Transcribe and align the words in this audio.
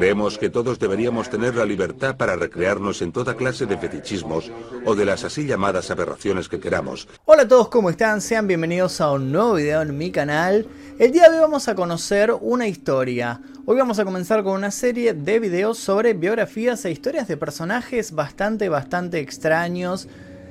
Creemos 0.00 0.38
que 0.38 0.48
todos 0.48 0.78
deberíamos 0.78 1.28
tener 1.28 1.56
la 1.56 1.66
libertad 1.66 2.16
para 2.16 2.34
recrearnos 2.34 3.02
en 3.02 3.12
toda 3.12 3.36
clase 3.36 3.66
de 3.66 3.76
fetichismos 3.76 4.50
o 4.86 4.94
de 4.94 5.04
las 5.04 5.24
así 5.24 5.44
llamadas 5.44 5.90
aberraciones 5.90 6.48
que 6.48 6.58
queramos. 6.58 7.06
Hola 7.26 7.42
a 7.42 7.48
todos, 7.48 7.68
¿cómo 7.68 7.90
están? 7.90 8.22
Sean 8.22 8.46
bienvenidos 8.46 9.02
a 9.02 9.12
un 9.12 9.30
nuevo 9.30 9.52
video 9.56 9.82
en 9.82 9.98
mi 9.98 10.10
canal. 10.10 10.66
El 10.98 11.12
día 11.12 11.28
de 11.28 11.36
hoy 11.36 11.42
vamos 11.42 11.68
a 11.68 11.74
conocer 11.74 12.34
una 12.40 12.66
historia. 12.66 13.42
Hoy 13.66 13.76
vamos 13.76 13.98
a 13.98 14.06
comenzar 14.06 14.42
con 14.42 14.54
una 14.54 14.70
serie 14.70 15.12
de 15.12 15.38
videos 15.38 15.76
sobre 15.76 16.14
biografías 16.14 16.82
e 16.86 16.90
historias 16.90 17.28
de 17.28 17.36
personajes 17.36 18.12
bastante, 18.12 18.70
bastante 18.70 19.20
extraños 19.20 20.08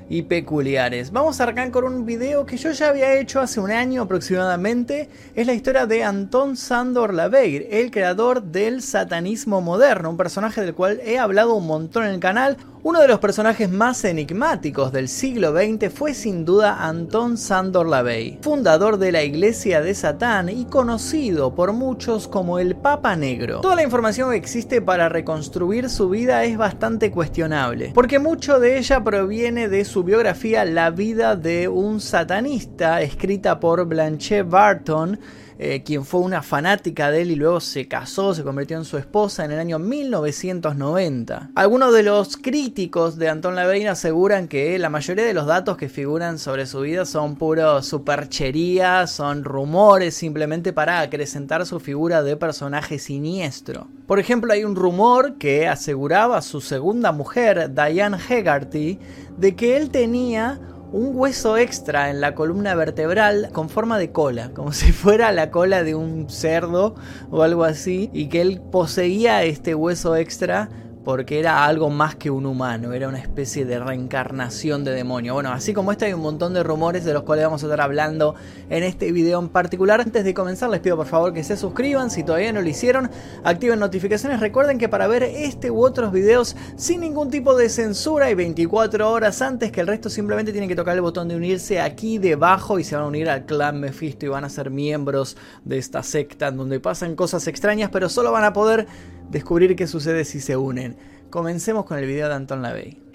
y 0.10 0.24
peculiares. 0.24 1.12
Vamos 1.12 1.40
a 1.40 1.44
arrancar 1.44 1.70
con 1.72 1.86
un 1.86 2.06
video 2.06 2.46
que 2.46 2.58
yo 2.58 2.72
ya 2.72 2.90
había 2.90 3.20
hecho 3.20 3.40
hace 3.40 3.60
un 3.60 3.72
año 3.72 4.02
aproximadamente. 4.02 5.08
Es 5.36 5.46
la 5.46 5.54
historia 5.54 5.86
de 5.86 6.04
Anton 6.04 6.58
Sandor 6.58 7.14
Laveyr, 7.14 7.68
el 7.70 7.92
creador 7.92 8.42
del 8.42 8.82
satanismo 8.82 9.62
moderno, 9.62 10.10
un 10.10 10.18
personaje 10.18 10.62
del 10.62 10.74
cual 10.74 11.00
he 11.06 11.20
hablado 11.20 11.54
un 11.54 11.68
montón 11.68 12.06
en 12.06 12.16
el 12.16 12.20
canal. 12.20 12.58
Uno 12.82 13.02
de 13.02 13.10
los 13.10 13.20
personajes 13.20 13.70
más 13.70 14.06
enigmáticos 14.06 14.94
del 14.94 15.10
siglo 15.10 15.52
XX 15.52 15.92
fue 15.94 16.14
sin 16.14 16.46
duda 16.46 16.88
Anton 16.88 17.38
Sandor 17.38 17.86
Lavey, 17.86 18.40
fundador 18.42 18.98
de 18.98 19.12
la 19.12 19.22
Iglesia 19.22 19.82
de 19.82 19.94
Satán 19.94 20.48
y 20.48 20.64
conocido 20.64 21.54
por 21.54 21.74
muchos 21.74 22.30
como 22.30 22.58
el 22.58 22.78
Papa 22.78 23.18
Negro. 23.18 23.60
Toda 23.60 23.76
la 23.76 23.84
información 23.84 24.32
que 24.32 24.38
existe 24.38 24.82
para 24.82 25.10
reconstruir 25.10 25.90
su 25.90 26.08
vida 26.08 26.46
es 26.46 26.58
bastante 26.58 27.12
cuestionable, 27.12 27.92
porque 27.94 28.18
mucho 28.18 28.62
de 28.62 28.78
ella 28.78 29.04
proviene 29.04 29.68
de 29.68 29.84
su 29.84 30.06
biografía 30.06 30.64
La 30.64 30.90
vida 30.90 31.36
de 31.36 31.68
un 31.68 32.00
satanista, 32.00 33.02
escrita 33.02 33.60
por 33.60 33.84
Blanche 33.88 34.44
Barton, 34.44 35.20
eh, 35.62 35.84
quien 35.84 36.06
fue 36.06 36.22
una 36.22 36.42
fanática 36.42 37.12
de 37.12 37.24
él 37.24 37.32
y 37.32 37.36
luego 37.36 37.60
se 37.60 37.90
casó, 37.90 38.34
se 38.34 38.44
convirtió 38.46 38.78
en 38.78 38.86
su 38.86 38.98
esposa 38.98 39.44
en 39.44 39.52
el 39.52 39.60
año 39.60 39.78
1990. 39.78 41.52
Algunos 41.54 41.94
de 41.94 42.04
los 42.04 42.38
críticos 42.38 43.18
de 43.18 43.28
Anton 43.28 43.58
LaVey 43.58 43.86
aseguran 43.86 44.48
que 44.48 44.80
la 44.80 44.90
mayoría 44.90 45.26
de 45.26 45.34
los 45.34 45.48
datos 45.48 45.76
que 45.76 45.90
figuran 45.90 46.40
sobre 46.40 46.66
su 46.66 46.80
vida 46.80 47.06
son 47.06 47.36
puro 47.36 47.84
superchería, 47.84 49.06
son 49.06 49.44
rumores 49.44 50.16
simplemente 50.16 50.72
para 50.72 51.02
acrecentar 51.02 51.66
su 51.66 51.82
figura 51.82 52.24
de 52.24 52.38
personaje 52.38 52.98
siniestro. 52.98 53.88
Por 54.08 54.20
ejemplo, 54.20 54.54
hay 54.54 54.64
un 54.64 54.78
rumor 54.78 55.38
que 55.38 55.68
aseguraba 55.68 56.42
su 56.42 56.62
segunda 56.62 57.12
mujer, 57.12 57.74
Diane 57.76 58.18
Hegarty, 58.18 58.98
de 59.38 59.56
que 59.58 59.76
él 59.76 59.90
tenía 59.90 60.58
un 60.92 61.12
hueso 61.14 61.58
extra 61.58 62.10
en 62.10 62.22
la 62.22 62.36
columna 62.36 62.76
vertebral 62.76 63.50
con 63.52 63.70
forma 63.70 64.00
de 64.00 64.12
cola, 64.12 64.52
como 64.54 64.72
si 64.74 64.92
fuera 64.92 65.32
la 65.32 65.52
cola 65.52 65.84
de 65.84 65.96
un 65.96 66.30
cerdo 66.30 66.96
o 67.32 67.44
algo 67.44 67.64
así, 67.64 68.10
y 68.14 68.28
que 68.28 68.42
él 68.42 68.62
poseía 68.72 69.44
este 69.44 69.76
hueso 69.76 70.16
extra 70.16 70.70
porque 71.04 71.40
era 71.40 71.66
algo 71.66 71.90
más 71.90 72.16
que 72.16 72.30
un 72.30 72.46
humano, 72.46 72.94
era 72.94 73.08
una 73.08 73.20
especie 73.20 73.66
de 73.66 73.80
reencarnación 73.80 74.84
de 74.84 74.92
demonio. 74.92 75.34
Bueno, 75.34 75.52
así 75.52 75.74
como 75.74 75.92
esto 75.92 76.06
hay 76.06 76.14
un 76.14 76.22
montón 76.22 76.54
de 76.54 76.62
rumores 76.62 77.06
de 77.06 77.14
los 77.14 77.24
cuales 77.24 77.46
vamos 77.46 77.64
a 77.64 77.68
estar 77.68 77.82
hablando 77.82 78.36
en 78.70 78.84
este 78.84 79.12
video 79.12 79.40
en 79.40 79.50
particular. 79.50 80.02
Antes 80.02 80.24
de 80.24 80.34
comenzar 80.34 80.70
les 80.70 80.82
pido 80.82 80.98
por 80.98 81.08
favor 81.08 81.34
que 81.34 81.44
se 81.44 81.56
suscriban, 81.56 82.12
si 82.12 82.24
todavía 82.24 82.52
no 82.52 82.62
lo 82.62 82.68
hicieron, 82.68 83.10
activen 83.44 83.80
notificaciones. 83.80 84.40
Recuerden 84.40 84.78
que 84.78 84.90
para 84.90 85.08
ver 85.08 85.24
este 85.24 85.72
u 85.72 85.84
otros 85.84 86.12
videos 86.12 86.56
sin 86.76 87.02
ningún 87.02 87.30
tipo 87.30 87.56
de 87.56 87.70
censura 87.70 88.30
y 88.30 88.36
24 88.36 89.10
horas 89.10 89.42
antes 89.42 89.72
que 89.72 89.82
el 89.82 89.88
resto 89.88 90.10
simplemente 90.10 90.52
tienen 90.52 90.70
que 90.70 90.76
tocar 90.76 90.96
el 90.96 91.02
botón 91.02 91.28
de 91.28 91.36
unirse 91.36 91.80
aquí 91.80 92.18
debajo 92.18 92.78
y 92.78 92.84
se 92.84 92.96
van 92.96 93.06
a 93.06 93.08
unir 93.08 93.30
al 93.30 93.46
clan 93.46 93.80
Mephisto 93.80 94.26
y 94.26 94.30
van 94.30 94.44
a 94.44 94.50
ser 94.50 94.70
miembros 94.70 95.38
de 95.64 95.78
esta 95.78 96.04
secta 96.04 96.48
en 96.50 96.58
donde 96.58 96.80
pasan 96.80 97.16
cosas 97.16 97.48
extrañas, 97.48 97.90
pero 97.92 98.10
solo 98.10 98.32
van 98.32 98.44
a 98.44 98.54
poder 98.54 98.88
descubrir 99.30 99.76
qué 99.76 99.88
sucede 99.88 100.26
si 100.26 100.40
se 100.40 100.58
unen. 100.58 100.98
Comencemos 101.30 101.86
con 101.86 101.98
el 101.98 102.06
video 102.06 102.28
de 102.28 102.36
Anton 102.36 102.62
LaVey. 102.62 103.10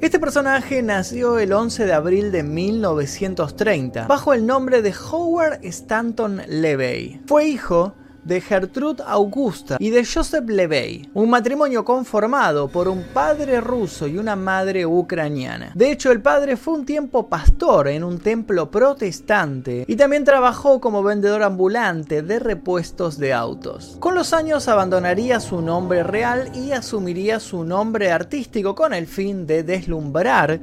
Este 0.00 0.18
personaje 0.18 0.82
nació 0.82 1.38
el 1.38 1.50
11 1.54 1.86
de 1.86 1.92
abril 1.94 2.30
de 2.30 2.42
1930 2.42 4.06
bajo 4.06 4.34
el 4.34 4.44
nombre 4.44 4.82
de 4.82 4.92
Howard 4.92 5.60
Stanton 5.62 6.42
LeVay. 6.46 7.22
Fue 7.26 7.46
hijo 7.46 7.94
de 8.24 8.40
Gertrude 8.40 9.02
Augusta 9.06 9.76
y 9.78 9.90
de 9.90 10.04
Joseph 10.04 10.48
Levey, 10.48 11.08
un 11.14 11.30
matrimonio 11.30 11.84
conformado 11.84 12.68
por 12.68 12.88
un 12.88 13.04
padre 13.12 13.60
ruso 13.60 14.06
y 14.06 14.18
una 14.18 14.36
madre 14.36 14.86
ucraniana. 14.86 15.72
De 15.74 15.90
hecho, 15.90 16.10
el 16.10 16.20
padre 16.20 16.56
fue 16.56 16.74
un 16.74 16.86
tiempo 16.86 17.28
pastor 17.28 17.88
en 17.88 18.04
un 18.04 18.18
templo 18.18 18.70
protestante 18.70 19.84
y 19.86 19.96
también 19.96 20.24
trabajó 20.24 20.80
como 20.80 21.02
vendedor 21.02 21.42
ambulante 21.42 22.22
de 22.22 22.38
repuestos 22.38 23.18
de 23.18 23.32
autos. 23.32 23.96
Con 24.00 24.14
los 24.14 24.32
años 24.32 24.68
abandonaría 24.68 25.40
su 25.40 25.60
nombre 25.60 26.02
real 26.02 26.50
y 26.54 26.72
asumiría 26.72 27.40
su 27.40 27.64
nombre 27.64 28.10
artístico 28.10 28.74
con 28.74 28.94
el 28.94 29.06
fin 29.06 29.46
de 29.46 29.62
deslumbrar 29.62 30.60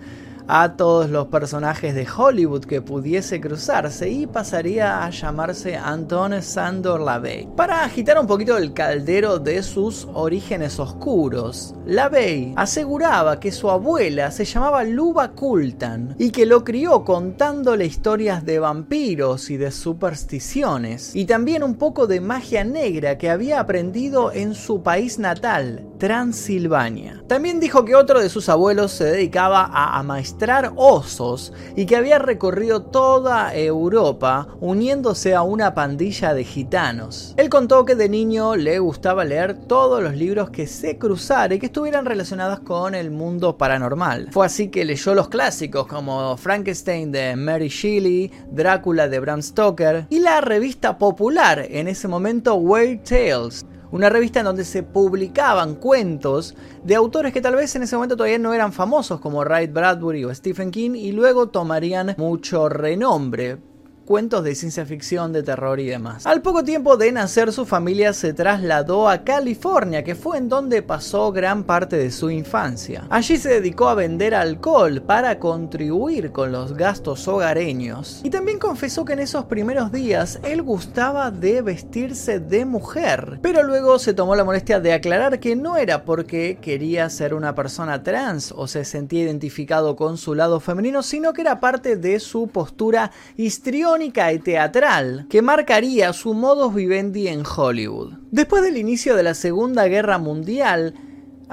a 0.53 0.75
todos 0.75 1.09
los 1.09 1.27
personajes 1.27 1.95
de 1.95 2.05
Hollywood 2.05 2.65
que 2.65 2.81
pudiese 2.81 3.39
cruzarse 3.39 4.09
y 4.09 4.27
pasaría 4.27 5.05
a 5.05 5.09
llamarse 5.09 5.77
Anton 5.77 6.41
Sandor 6.41 6.99
LaVey. 6.99 7.47
Para 7.55 7.85
agitar 7.85 8.19
un 8.19 8.27
poquito 8.27 8.57
el 8.57 8.73
caldero 8.73 9.39
de 9.39 9.63
sus 9.63 10.09
orígenes 10.13 10.77
oscuros, 10.77 11.73
LaVey 11.85 12.53
aseguraba 12.57 13.39
que 13.39 13.53
su 13.53 13.69
abuela 13.69 14.29
se 14.31 14.43
llamaba 14.43 14.83
Luba 14.83 15.31
Kultan 15.31 16.15
y 16.19 16.31
que 16.31 16.45
lo 16.45 16.65
crió 16.65 17.05
contándole 17.05 17.85
historias 17.85 18.43
de 18.43 18.59
vampiros 18.59 19.49
y 19.51 19.55
de 19.55 19.71
supersticiones 19.71 21.15
y 21.15 21.23
también 21.23 21.63
un 21.63 21.75
poco 21.75 22.07
de 22.07 22.19
magia 22.19 22.65
negra 22.65 23.17
que 23.17 23.29
había 23.29 23.61
aprendido 23.61 24.33
en 24.33 24.53
su 24.53 24.83
país 24.83 25.17
natal, 25.17 25.87
Transilvania. 26.01 27.23
También 27.27 27.59
dijo 27.59 27.85
que 27.85 27.93
otro 27.93 28.19
de 28.19 28.29
sus 28.29 28.49
abuelos 28.49 28.91
se 28.91 29.03
dedicaba 29.03 29.69
a 29.71 29.99
amaestrar 29.99 30.73
osos 30.75 31.53
y 31.75 31.85
que 31.85 31.95
había 31.95 32.17
recorrido 32.17 32.81
toda 32.81 33.55
Europa 33.55 34.47
uniéndose 34.59 35.35
a 35.35 35.43
una 35.43 35.75
pandilla 35.75 36.33
de 36.33 36.43
gitanos. 36.43 37.35
Él 37.37 37.49
contó 37.49 37.85
que 37.85 37.93
de 37.93 38.09
niño 38.09 38.55
le 38.55 38.79
gustaba 38.79 39.23
leer 39.25 39.53
todos 39.53 40.01
los 40.01 40.15
libros 40.15 40.49
que 40.49 40.65
se 40.65 40.97
cruzara 40.97 41.53
y 41.53 41.59
que 41.59 41.67
estuvieran 41.67 42.05
relacionados 42.05 42.61
con 42.61 42.95
el 42.95 43.11
mundo 43.11 43.55
paranormal. 43.59 44.29
Fue 44.31 44.47
así 44.47 44.69
que 44.69 44.85
leyó 44.85 45.13
los 45.13 45.29
clásicos 45.29 45.85
como 45.85 46.35
Frankenstein 46.35 47.11
de 47.11 47.35
Mary 47.35 47.67
Shelley, 47.67 48.31
Drácula 48.49 49.07
de 49.07 49.19
Bram 49.19 49.43
Stoker 49.43 50.07
y 50.09 50.19
la 50.19 50.41
revista 50.41 50.97
popular 50.97 51.63
en 51.69 51.87
ese 51.87 52.07
momento 52.07 52.55
Weird 52.55 53.03
Tales 53.03 53.67
una 53.91 54.09
revista 54.09 54.39
en 54.39 54.45
donde 54.45 54.65
se 54.65 54.83
publicaban 54.83 55.75
cuentos 55.75 56.55
de 56.83 56.95
autores 56.95 57.33
que 57.33 57.41
tal 57.41 57.55
vez 57.55 57.75
en 57.75 57.83
ese 57.83 57.95
momento 57.95 58.15
todavía 58.15 58.39
no 58.39 58.53
eran 58.53 58.73
famosos 58.73 59.19
como 59.19 59.43
Ray 59.43 59.67
Bradbury 59.67 60.25
o 60.25 60.33
Stephen 60.33 60.71
King 60.71 60.91
y 60.95 61.11
luego 61.11 61.49
tomarían 61.49 62.15
mucho 62.17 62.69
renombre 62.69 63.57
cuentos 64.05 64.43
de 64.43 64.55
ciencia 64.55 64.85
ficción, 64.85 65.31
de 65.31 65.43
terror 65.43 65.79
y 65.79 65.85
demás. 65.85 66.25
Al 66.25 66.41
poco 66.41 66.63
tiempo 66.63 66.97
de 66.97 67.11
nacer 67.11 67.51
su 67.53 67.65
familia 67.65 68.13
se 68.13 68.33
trasladó 68.33 69.07
a 69.07 69.23
California, 69.23 70.03
que 70.03 70.15
fue 70.15 70.37
en 70.37 70.49
donde 70.49 70.81
pasó 70.81 71.31
gran 71.31 71.63
parte 71.63 71.97
de 71.97 72.11
su 72.11 72.29
infancia. 72.29 73.05
Allí 73.09 73.37
se 73.37 73.49
dedicó 73.49 73.89
a 73.89 73.95
vender 73.95 74.33
alcohol 74.33 75.01
para 75.01 75.39
contribuir 75.39 76.31
con 76.31 76.51
los 76.51 76.73
gastos 76.73 77.27
hogareños. 77.27 78.21
Y 78.23 78.29
también 78.29 78.59
confesó 78.59 79.05
que 79.05 79.13
en 79.13 79.19
esos 79.19 79.45
primeros 79.45 79.91
días 79.91 80.39
él 80.43 80.61
gustaba 80.61 81.31
de 81.31 81.61
vestirse 81.61 82.39
de 82.39 82.65
mujer, 82.65 83.39
pero 83.41 83.63
luego 83.63 83.99
se 83.99 84.13
tomó 84.13 84.35
la 84.35 84.43
molestia 84.43 84.79
de 84.79 84.93
aclarar 84.93 85.39
que 85.39 85.55
no 85.55 85.77
era 85.77 86.05
porque 86.05 86.57
quería 86.61 87.09
ser 87.09 87.33
una 87.33 87.55
persona 87.55 88.03
trans 88.03 88.53
o 88.55 88.67
se 88.67 88.85
sentía 88.85 89.23
identificado 89.23 89.95
con 89.95 90.17
su 90.17 90.35
lado 90.35 90.59
femenino, 90.59 91.03
sino 91.03 91.33
que 91.33 91.41
era 91.41 91.59
parte 91.59 91.95
de 91.95 92.19
su 92.19 92.47
postura 92.47 93.11
histriónica 93.37 93.90
y 93.99 94.39
teatral 94.39 95.25
que 95.29 95.41
marcaría 95.41 96.13
su 96.13 96.33
modus 96.33 96.73
vivendi 96.73 97.27
en 97.27 97.43
Hollywood. 97.45 98.13
Después 98.31 98.63
del 98.63 98.77
inicio 98.77 99.17
de 99.17 99.23
la 99.23 99.33
Segunda 99.33 99.85
Guerra 99.87 100.17
Mundial, 100.17 100.93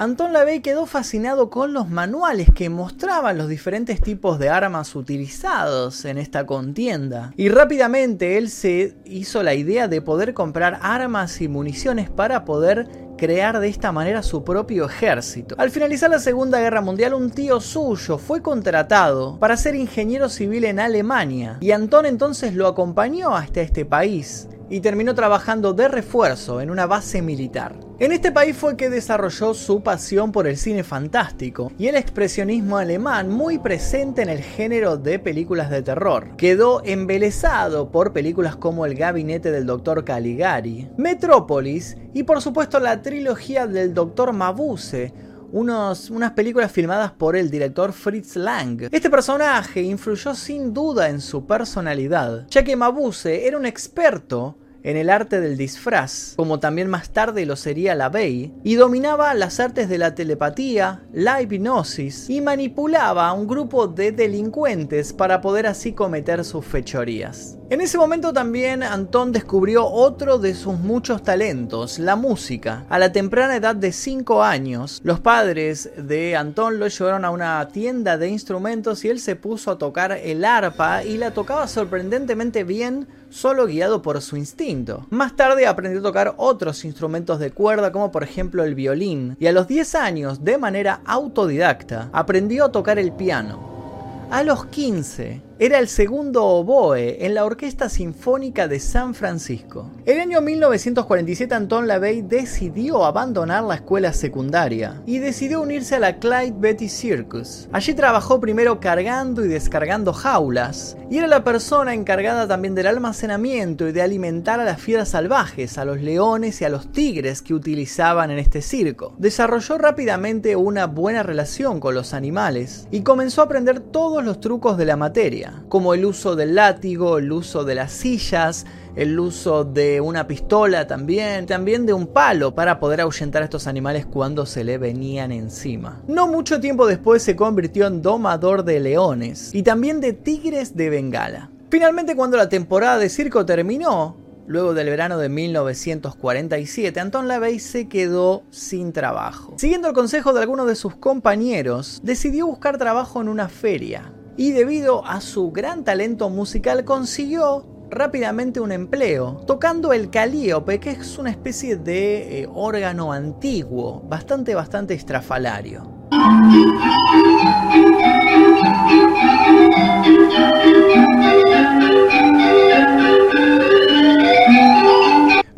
Anton 0.00 0.32
LaVey 0.32 0.60
quedó 0.60 0.86
fascinado 0.86 1.50
con 1.50 1.72
los 1.72 1.88
manuales 1.88 2.50
que 2.54 2.70
mostraban 2.70 3.36
los 3.36 3.48
diferentes 3.48 4.00
tipos 4.00 4.38
de 4.38 4.48
armas 4.48 4.94
utilizados 4.94 6.04
en 6.04 6.18
esta 6.18 6.46
contienda. 6.46 7.32
Y 7.36 7.48
rápidamente 7.48 8.38
él 8.38 8.48
se 8.48 8.94
hizo 9.04 9.42
la 9.42 9.54
idea 9.54 9.88
de 9.88 10.00
poder 10.00 10.34
comprar 10.34 10.78
armas 10.82 11.40
y 11.40 11.48
municiones 11.48 12.10
para 12.10 12.44
poder 12.44 12.88
crear 13.16 13.58
de 13.58 13.66
esta 13.66 13.90
manera 13.90 14.22
su 14.22 14.44
propio 14.44 14.86
ejército. 14.86 15.56
Al 15.58 15.72
finalizar 15.72 16.08
la 16.08 16.20
Segunda 16.20 16.60
Guerra 16.60 16.80
Mundial, 16.80 17.12
un 17.14 17.32
tío 17.32 17.60
suyo 17.60 18.18
fue 18.18 18.40
contratado 18.40 19.36
para 19.40 19.56
ser 19.56 19.74
ingeniero 19.74 20.28
civil 20.28 20.62
en 20.62 20.78
Alemania 20.78 21.58
y 21.60 21.72
Antón 21.72 22.06
entonces 22.06 22.54
lo 22.54 22.68
acompañó 22.68 23.34
hasta 23.34 23.62
este 23.62 23.84
país 23.84 24.48
y 24.70 24.81
terminó 24.81 25.15
trabajando 25.15 25.73
de 25.73 25.88
refuerzo 25.88 26.61
en 26.61 26.70
una 26.70 26.87
base 26.87 27.23
militar. 27.23 27.75
En 28.00 28.12
este 28.12 28.31
país 28.31 28.56
fue 28.56 28.76
que 28.76 28.91
desarrolló 28.91 29.55
su 29.55 29.82
pasión 29.82 30.31
por 30.31 30.47
el 30.47 30.56
cine 30.56 30.85
fantástico 30.85 31.73
y 31.79 31.88
el 31.88 31.97
expresionismo 31.97 32.79
alemán 32.79 33.29
muy 33.29 33.59
presente 33.59 34.23
en 34.23 34.29
el 34.29 34.41
género 34.41 34.97
de 34.97 35.19
películas 35.19 35.69
de 35.69 35.82
terror. 35.82 36.37
Quedó 36.37 36.82
embelesado 36.85 37.91
por 37.91 38.12
películas 38.12 38.56
como 38.56 38.87
El 38.87 38.94
gabinete 38.94 39.50
del 39.50 39.67
Dr. 39.67 40.05
Caligari, 40.05 40.88
Metrópolis 40.97 41.97
y 42.15 42.23
por 42.23 42.41
supuesto 42.41 42.79
la 42.79 43.03
trilogía 43.03 43.67
del 43.67 43.94
Dr. 43.94 44.32
Mabuse, 44.32 45.12
unas 45.52 46.32
películas 46.34 46.70
filmadas 46.70 47.12
por 47.12 47.36
el 47.36 47.50
director 47.50 47.92
Fritz 47.92 48.36
Lang. 48.36 48.88
Este 48.90 49.10
personaje 49.10 49.82
influyó 49.82 50.34
sin 50.34 50.72
duda 50.72 51.08
en 51.08 51.20
su 51.20 51.46
personalidad, 51.46 52.46
ya 52.48 52.64
que 52.64 52.76
Mabuse 52.76 53.46
era 53.46 53.56
un 53.56 53.66
experto 53.66 54.56
en 54.88 54.96
el 54.96 55.11
arte 55.11 55.38
del 55.43 55.58
disfraz, 55.58 56.32
como 56.37 56.61
también 56.61 56.88
más 56.88 57.11
tarde 57.11 57.44
lo 57.44 57.56
sería 57.56 57.94
la 57.94 58.08
Bey, 58.08 58.55
y 58.64 58.76
dominaba 58.76 59.35
las 59.35 59.61
artes 59.61 59.90
de 59.90 59.99
la 59.99 60.14
telepatía, 60.14 61.02
la 61.12 61.43
hipnosis 61.43 62.31
y 62.31 62.40
manipulaba 62.40 63.29
a 63.29 63.35
un 63.35 63.46
grupo 63.46 63.87
de 63.87 64.12
delincuentes 64.12 65.12
para 65.12 65.43
poder 65.43 65.67
así 65.67 65.93
cometer 65.93 66.43
sus 66.43 66.64
fechorías. 66.64 67.58
En 67.69 67.82
ese 67.82 67.99
momento 67.99 68.32
también 68.32 68.82
Antón 68.82 69.31
descubrió 69.31 69.85
otro 69.85 70.38
de 70.38 70.55
sus 70.55 70.79
muchos 70.79 71.23
talentos, 71.23 71.99
la 71.99 72.17
música. 72.17 72.87
A 72.88 72.99
la 72.99 73.12
temprana 73.12 73.56
edad 73.56 73.76
de 73.76 73.93
5 73.93 74.43
años, 74.43 75.02
los 75.05 75.20
padres 75.20 75.91
de 75.99 76.34
Antón 76.34 76.79
lo 76.79 76.88
llevaron 76.88 77.26
a 77.26 77.31
una 77.31 77.69
tienda 77.69 78.17
de 78.17 78.31
instrumentos 78.31 79.05
y 79.05 79.11
él 79.11 79.20
se 79.20 79.37
puso 79.37 79.70
a 79.70 79.76
tocar 79.76 80.12
el 80.12 80.46
arpa 80.46 81.05
y 81.05 81.19
la 81.19 81.32
tocaba 81.32 81.69
sorprendentemente 81.69 82.64
bien 82.64 83.06
solo 83.30 83.66
guiado 83.66 84.02
por 84.02 84.20
su 84.20 84.36
instinto. 84.36 85.06
Más 85.10 85.36
tarde 85.36 85.66
aprendió 85.66 86.00
a 86.00 86.02
tocar 86.04 86.34
otros 86.36 86.84
instrumentos 86.84 87.38
de 87.38 87.50
cuerda 87.50 87.92
como 87.92 88.10
por 88.10 88.22
ejemplo 88.22 88.64
el 88.64 88.75
violín 88.75 89.36
y 89.38 89.46
a 89.46 89.52
los 89.52 89.69
10 89.69 89.94
años 89.94 90.44
de 90.44 90.58
manera 90.58 91.00
autodidacta 91.04 92.10
aprendió 92.12 92.66
a 92.66 92.72
tocar 92.72 92.98
el 92.98 93.12
piano. 93.12 94.28
A 94.30 94.42
los 94.42 94.66
15 94.66 95.47
era 95.60 95.81
el 95.81 95.88
segundo 95.88 96.44
oboe 96.44 97.26
en 97.26 97.34
la 97.34 97.44
Orquesta 97.44 97.88
Sinfónica 97.88 98.69
de 98.69 98.78
San 98.78 99.12
Francisco. 99.12 99.90
El 100.06 100.20
año 100.20 100.40
1947 100.40 101.52
Anton 101.52 101.88
LaVey 101.88 102.22
decidió 102.22 103.05
abandonar 103.05 103.64
la 103.64 103.75
escuela 103.75 104.12
secundaria 104.12 105.02
y 105.05 105.19
decidió 105.19 105.60
unirse 105.60 105.96
a 105.96 105.99
la 105.99 106.20
Clyde 106.20 106.55
Betty 106.56 106.88
Circus. 106.88 107.69
Allí 107.72 107.93
trabajó 107.94 108.38
primero 108.38 108.78
cargando 108.78 109.44
y 109.44 109.49
descargando 109.49 110.12
jaulas 110.12 110.96
y 111.10 111.19
era 111.19 111.26
la 111.26 111.43
persona 111.43 111.93
encargada 111.93 112.46
también 112.46 112.76
del 112.76 112.87
almacenamiento 112.87 113.88
y 113.88 113.93
de 113.93 114.02
alimentar 114.02 114.60
a 114.60 114.64
las 114.64 114.81
fieras 114.81 115.08
salvajes, 115.08 115.76
a 115.76 115.84
los 115.84 116.00
leones 116.00 116.60
y 116.60 116.66
a 116.66 116.69
los 116.69 116.93
tigres 116.93 117.43
que 117.43 117.55
utilizaban 117.55 118.31
en 118.31 118.38
este 118.38 118.62
circo. 118.62 119.16
Desarrolló 119.19 119.76
rápidamente 119.76 120.55
una 120.55 120.87
buena 120.87 121.25
relación 121.25 121.81
con 121.81 121.96
los 121.96 122.14
animales 122.14 122.87
y 122.93 123.00
comenzó 123.00 123.40
a 123.40 123.46
aprender 123.46 123.81
todos 123.81 124.25
los 124.25 124.38
trucos 124.38 124.78
de 124.78 124.84
la 124.84 124.96
materia 124.96 125.47
como 125.68 125.94
el 125.94 126.04
uso 126.04 126.36
del 126.36 126.54
látigo, 126.54 127.18
el 127.18 127.30
uso 127.32 127.64
de 127.64 127.74
las 127.74 127.92
sillas, 127.92 128.66
el 128.96 129.18
uso 129.20 129.64
de 129.64 130.00
una 130.00 130.26
pistola 130.26 130.86
también, 130.86 131.46
también 131.46 131.86
de 131.86 131.92
un 131.92 132.08
palo 132.08 132.54
para 132.54 132.80
poder 132.80 133.00
ahuyentar 133.00 133.42
a 133.42 133.44
estos 133.44 133.66
animales 133.66 134.06
cuando 134.06 134.44
se 134.44 134.64
le 134.64 134.78
venían 134.78 135.30
encima. 135.30 136.02
No 136.08 136.26
mucho 136.26 136.60
tiempo 136.60 136.86
después 136.86 137.22
se 137.22 137.36
convirtió 137.36 137.86
en 137.86 138.02
domador 138.02 138.64
de 138.64 138.80
leones 138.80 139.54
y 139.54 139.62
también 139.62 140.00
de 140.00 140.14
tigres 140.14 140.76
de 140.76 140.90
Bengala. 140.90 141.50
Finalmente 141.70 142.16
cuando 142.16 142.36
la 142.36 142.48
temporada 142.48 142.98
de 142.98 143.08
circo 143.08 143.46
terminó, 143.46 144.16
Luego 144.48 144.72
del 144.72 144.88
verano 144.88 145.18
de 145.18 145.28
1947, 145.28 146.98
Anton 146.98 147.28
LaVey 147.28 147.58
se 147.58 147.86
quedó 147.86 148.44
sin 148.48 148.94
trabajo. 148.94 149.52
Siguiendo 149.58 149.88
el 149.88 149.94
consejo 149.94 150.32
de 150.32 150.40
algunos 150.40 150.66
de 150.66 150.74
sus 150.74 150.96
compañeros, 150.96 152.00
decidió 152.02 152.46
buscar 152.46 152.78
trabajo 152.78 153.20
en 153.20 153.28
una 153.28 153.50
feria 153.50 154.10
y 154.38 154.52
debido 154.52 155.05
a 155.05 155.20
su 155.20 155.50
gran 155.50 155.82
talento 155.82 156.31
musical 156.31 156.85
consiguió 156.85 157.67
rápidamente 157.90 158.61
un 158.61 158.70
empleo, 158.70 159.43
tocando 159.49 159.93
el 159.93 160.11
calíope, 160.11 160.79
que 160.79 160.90
es 160.93 161.19
una 161.19 161.31
especie 161.31 161.75
de 161.75 162.43
eh, 162.43 162.49
órgano 162.55 163.12
antiguo, 163.12 164.00
bastante, 164.08 164.55
bastante 164.55 164.94
estrafalario. 164.94 165.99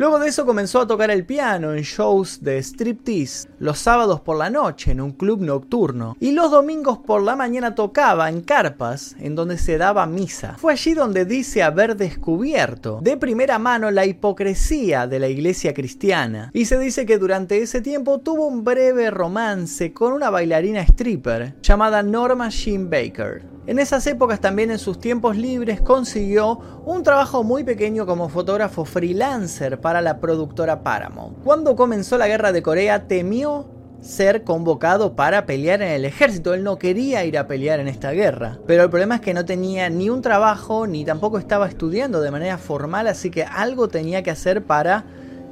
Luego 0.01 0.19
de 0.19 0.29
eso 0.29 0.47
comenzó 0.47 0.81
a 0.81 0.87
tocar 0.87 1.11
el 1.11 1.27
piano 1.27 1.75
en 1.75 1.83
shows 1.83 2.43
de 2.43 2.57
striptease, 2.63 3.51
los 3.59 3.79
sábados 3.79 4.23
por 4.23 4.39
la 4.39 4.49
noche 4.49 4.93
en 4.93 5.01
un 5.03 5.13
club 5.13 5.43
nocturno 5.43 6.17
y 6.19 6.33
los 6.33 6.51
domingos 6.51 6.97
por 6.97 7.21
la 7.21 7.37
mañana 7.37 7.75
tocaba 7.75 8.31
en 8.31 8.41
carpas 8.41 9.15
en 9.19 9.35
donde 9.35 9.59
se 9.59 9.77
daba 9.77 10.07
misa. 10.07 10.57
Fue 10.57 10.73
allí 10.73 10.95
donde 10.95 11.27
dice 11.27 11.63
haber 11.63 11.99
descubierto 11.99 13.01
de 13.03 13.19
primera 13.19 13.59
mano 13.59 13.91
la 13.91 14.07
hipocresía 14.07 15.07
de 15.07 15.19
la 15.19 15.29
iglesia 15.29 15.75
cristiana 15.75 16.51
y 16.55 16.65
se 16.65 16.79
dice 16.79 17.05
que 17.05 17.19
durante 17.19 17.61
ese 17.61 17.83
tiempo 17.83 18.21
tuvo 18.21 18.47
un 18.47 18.65
breve 18.65 19.11
romance 19.11 19.93
con 19.93 20.15
una 20.15 20.31
bailarina 20.31 20.81
stripper 20.81 21.57
llamada 21.61 22.03
Norma 22.03 22.49
Jean 22.49 22.89
Baker. 22.89 23.61
En 23.67 23.79
esas 23.79 24.07
épocas 24.07 24.41
también 24.41 24.71
en 24.71 24.79
sus 24.79 24.99
tiempos 24.99 25.37
libres 25.37 25.81
consiguió 25.81 26.59
un 26.87 27.03
trabajo 27.03 27.45
muy 27.45 27.63
pequeño 27.63 28.07
como 28.07 28.29
fotógrafo 28.29 28.85
freelancer 28.85 29.81
para 29.91 30.03
la 30.03 30.21
productora 30.21 30.85
Paramount. 30.85 31.43
Cuando 31.43 31.75
comenzó 31.75 32.17
la 32.17 32.29
guerra 32.29 32.53
de 32.53 32.63
Corea 32.63 33.09
temió 33.09 33.67
ser 34.01 34.45
convocado 34.45 35.17
para 35.17 35.47
pelear 35.47 35.83
en 35.83 35.89
el 35.91 36.05
ejército. 36.05 36.55
Él 36.55 36.63
no 36.63 36.79
quería 36.79 37.25
ir 37.25 37.37
a 37.37 37.49
pelear 37.49 37.81
en 37.81 37.89
esta 37.89 38.13
guerra. 38.13 38.61
Pero 38.69 38.85
el 38.85 38.89
problema 38.89 39.17
es 39.17 39.21
que 39.21 39.35
no 39.35 39.45
tenía 39.45 39.91
ni 39.91 40.09
un 40.09 40.23
trabajo 40.23 40.87
ni 40.87 41.05
tampoco 41.05 41.39
estaba 41.39 41.67
estudiando 41.67 42.21
de 42.21 42.31
manera 42.31 42.57
formal, 42.57 43.09
así 43.09 43.33
que 43.33 43.43
algo 43.43 43.89
tenía 43.89 44.23
que 44.23 44.31
hacer 44.31 44.63
para 44.63 45.07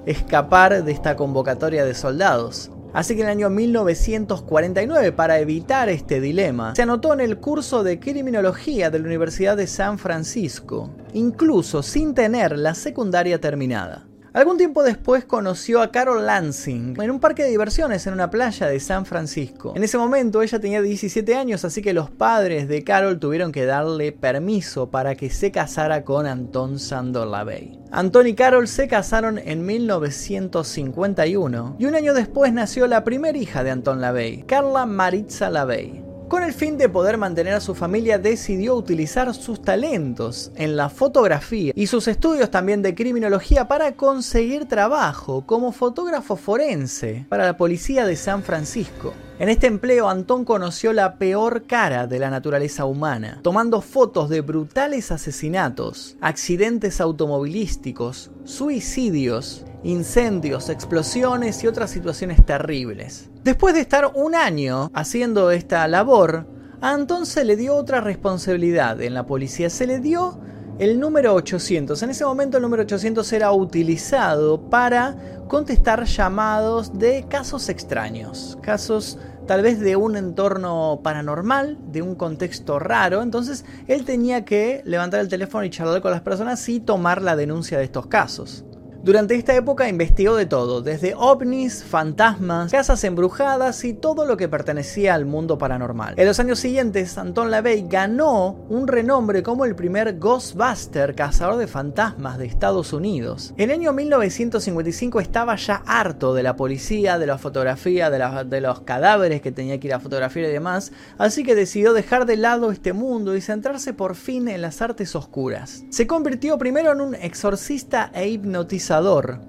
escapar 0.07 0.85
de 0.85 0.93
esta 0.93 1.17
convocatoria 1.17 1.85
de 1.85 1.95
soldados. 1.95 2.71
Así 2.93 3.17
que 3.17 3.23
en 3.23 3.27
el 3.27 3.33
año 3.33 3.51
1949, 3.51 5.11
para 5.11 5.41
evitar 5.41 5.89
este 5.89 6.21
dilema, 6.21 6.77
se 6.77 6.83
anotó 6.83 7.13
en 7.13 7.21
el 7.23 7.39
curso 7.39 7.83
de 7.83 7.99
criminología 7.99 8.89
de 8.91 9.01
la 9.01 9.07
Universidad 9.07 9.57
de 9.57 9.67
San 9.67 9.99
Francisco, 9.99 10.91
incluso 11.13 11.83
sin 11.83 12.15
tener 12.15 12.57
la 12.57 12.75
secundaria 12.75 13.41
terminada. 13.41 14.08
Algún 14.39 14.57
tiempo 14.57 14.85
después 14.85 15.25
conoció 15.25 15.83
a 15.83 15.91
Carol 15.91 16.25
Lansing 16.25 16.95
en 17.03 17.11
un 17.11 17.19
parque 17.19 17.43
de 17.43 17.51
diversiones 17.51 18.07
en 18.07 18.13
una 18.13 18.31
playa 18.31 18.69
de 18.69 18.79
San 18.79 19.05
Francisco. 19.05 19.73
En 19.75 19.83
ese 19.83 19.99
momento 19.99 20.43
ella 20.43 20.61
tenía 20.61 20.81
17 20.81 21.35
años, 21.35 21.65
así 21.65 21.83
que 21.83 21.93
los 21.93 22.09
padres 22.09 22.69
de 22.69 22.85
Carol 22.85 23.19
tuvieron 23.19 23.51
que 23.51 23.67
darle 23.67 24.13
permiso 24.13 24.93
para 24.93 25.17
que 25.17 25.29
se 25.29 25.51
casara 25.51 26.05
con 26.05 26.25
Anton 26.25 26.79
Sandor 26.79 27.27
LaVey. 27.27 27.81
Anton 27.91 28.29
y 28.29 28.37
Carol 28.37 28.69
se 28.69 28.87
casaron 28.87 29.39
en 29.39 29.67
1951 29.67 31.75
y 31.77 31.87
un 31.87 31.97
año 31.97 32.15
después 32.15 32.53
nació 32.53 32.87
la 32.87 33.03
primera 33.03 33.37
hija 33.37 33.65
de 33.65 33.73
Anton 33.73 34.01
LaVey, 34.01 34.45
Carla 34.45 34.87
Maritza 34.87 35.51
LaVey. 35.51 36.08
Con 36.29 36.43
el 36.43 36.53
fin 36.53 36.77
de 36.77 36.91
poder 36.91 37.17
mantener 37.17 37.55
a 37.55 37.61
su 37.61 37.75
familia, 37.75 38.19
decidió 38.19 38.75
utilizar 38.75 39.33
sus 39.35 39.63
talentos 39.63 40.53
en 40.57 40.77
la 40.77 40.91
fotografía 40.91 41.73
y 41.75 41.87
sus 41.87 42.07
estudios 42.07 42.51
también 42.51 42.83
de 42.83 42.95
criminología 42.95 43.67
para 43.67 43.93
conseguir 43.93 44.69
trabajo 44.69 45.47
como 45.47 45.73
fotógrafo 45.73 46.37
forense 46.37 47.25
para 47.31 47.47
la 47.47 47.57
policía 47.57 48.05
de 48.05 48.17
San 48.17 48.43
Francisco. 48.43 49.15
En 49.39 49.49
este 49.49 49.69
empleo, 49.69 50.09
Antón 50.09 50.45
conoció 50.45 50.93
la 50.93 51.17
peor 51.17 51.63
cara 51.69 52.09
de 52.09 52.19
la 52.19 52.29
naturaleza 52.29 52.87
humana, 52.87 53.39
tomando 53.45 53.81
fotos 53.81 54.29
de 54.29 54.41
brutales 54.41 55.13
asesinatos, 55.13 56.17
accidentes 56.21 57.01
automovilísticos, 57.01 58.33
suicidios, 58.43 59.65
incendios, 59.85 60.69
explosiones 60.69 61.63
y 61.63 61.69
otras 61.69 61.91
situaciones 61.91 62.45
terribles. 62.45 63.31
Después 63.45 63.75
de 63.75 63.81
estar 63.81 64.11
un 64.13 64.35
año 64.35 64.91
haciendo 64.93 65.53
esta 65.53 65.87
labor, 65.87 66.49
a 66.81 66.93
Antón 66.93 67.25
se 67.25 67.45
le 67.45 67.55
dio 67.55 67.77
otra 67.77 68.01
responsabilidad 68.01 69.01
en 69.01 69.15
la 69.15 69.25
policía, 69.25 69.71
se 69.71 69.87
le 69.87 70.01
dio 70.01 70.41
el 70.79 71.01
número 71.01 71.35
800. 71.35 72.03
En 72.03 72.11
ese 72.11 72.25
momento 72.25 72.57
el 72.57 72.63
número 72.63 72.83
800 72.83 73.33
era 73.33 73.53
utilizado 73.53 74.61
para 74.61 75.17
contestar 75.49 76.05
llamados 76.05 76.99
de 76.99 77.25
casos 77.29 77.69
extraños, 77.69 78.57
casos 78.63 79.19
tal 79.47 79.63
vez 79.63 79.81
de 79.81 79.97
un 79.97 80.17
entorno 80.17 81.01
paranormal, 81.03 81.79
de 81.91 82.03
un 82.03 82.15
contexto 82.15 82.79
raro. 82.79 83.23
Entonces 83.23 83.65
él 83.89 84.05
tenía 84.05 84.45
que 84.45 84.83
levantar 84.85 85.21
el 85.21 85.29
teléfono 85.29 85.65
y 85.65 85.71
charlar 85.71 86.01
con 86.01 86.13
las 86.13 86.21
personas 86.21 86.69
y 86.69 86.81
tomar 86.81 87.23
la 87.23 87.35
denuncia 87.35 87.79
de 87.79 87.85
estos 87.85 88.07
casos. 88.07 88.65
Durante 89.09 89.37
esta 89.37 89.57
época 89.57 89.89
investigó 89.89 90.37
de 90.37 90.45
todo, 90.45 90.83
desde 90.83 91.15
ovnis, 91.15 91.83
fantasmas, 91.83 92.71
casas 92.71 93.03
embrujadas 93.05 93.83
y 93.87 93.95
todo 93.95 94.27
lo 94.27 94.37
que 94.37 94.51
pertenecía 94.51 95.15
al 95.15 95.25
mundo 95.25 95.57
paranormal. 95.57 96.13
En 96.19 96.27
los 96.27 96.39
años 96.41 96.59
siguientes, 96.59 97.17
Anton 97.17 97.51
LaVey 97.51 97.87
ganó 97.89 98.67
un 98.69 98.87
renombre 98.87 99.43
como 99.43 99.65
el 99.65 99.75
primer 99.75 100.19
Ghostbuster, 100.19 101.15
cazador 101.15 101.57
de 101.57 101.67
fantasmas 101.67 102.37
de 102.37 102.45
Estados 102.45 102.93
Unidos. 102.93 103.55
En 103.57 103.71
el 103.71 103.79
año 103.81 103.95
1955 103.95 105.21
estaba 105.21 105.57
ya 105.57 105.83
harto 105.87 106.35
de 106.35 106.43
la 106.43 106.57
policía, 106.57 107.19
de 107.19 107.27
la 107.29 107.39
fotografía, 107.39 108.11
de, 108.11 108.45
de 108.45 108.61
los 108.61 108.81
cadáveres 108.83 109.41
que 109.41 109.53
tenía 109.53 109.81
que 109.81 109.87
ir 109.87 109.95
a 109.95 110.01
fotografiar 110.01 110.51
y 110.51 110.53
demás, 110.53 110.93
así 111.17 111.45
que 111.45 111.55
decidió 111.55 111.95
dejar 111.95 112.27
de 112.27 112.37
lado 112.37 112.71
este 112.71 112.93
mundo 112.93 113.35
y 113.35 113.41
centrarse 113.41 113.95
por 113.95 114.17
fin 114.17 114.49
en 114.49 114.61
las 114.61 114.83
artes 114.83 115.17
oscuras. 115.17 115.85
Se 115.89 116.07
convirtió 116.07 116.59
primero 116.59 116.93
en 116.93 117.01
un 117.01 117.15
exorcista 117.15 118.11
e 118.13 118.29
hipnotizador 118.29 118.98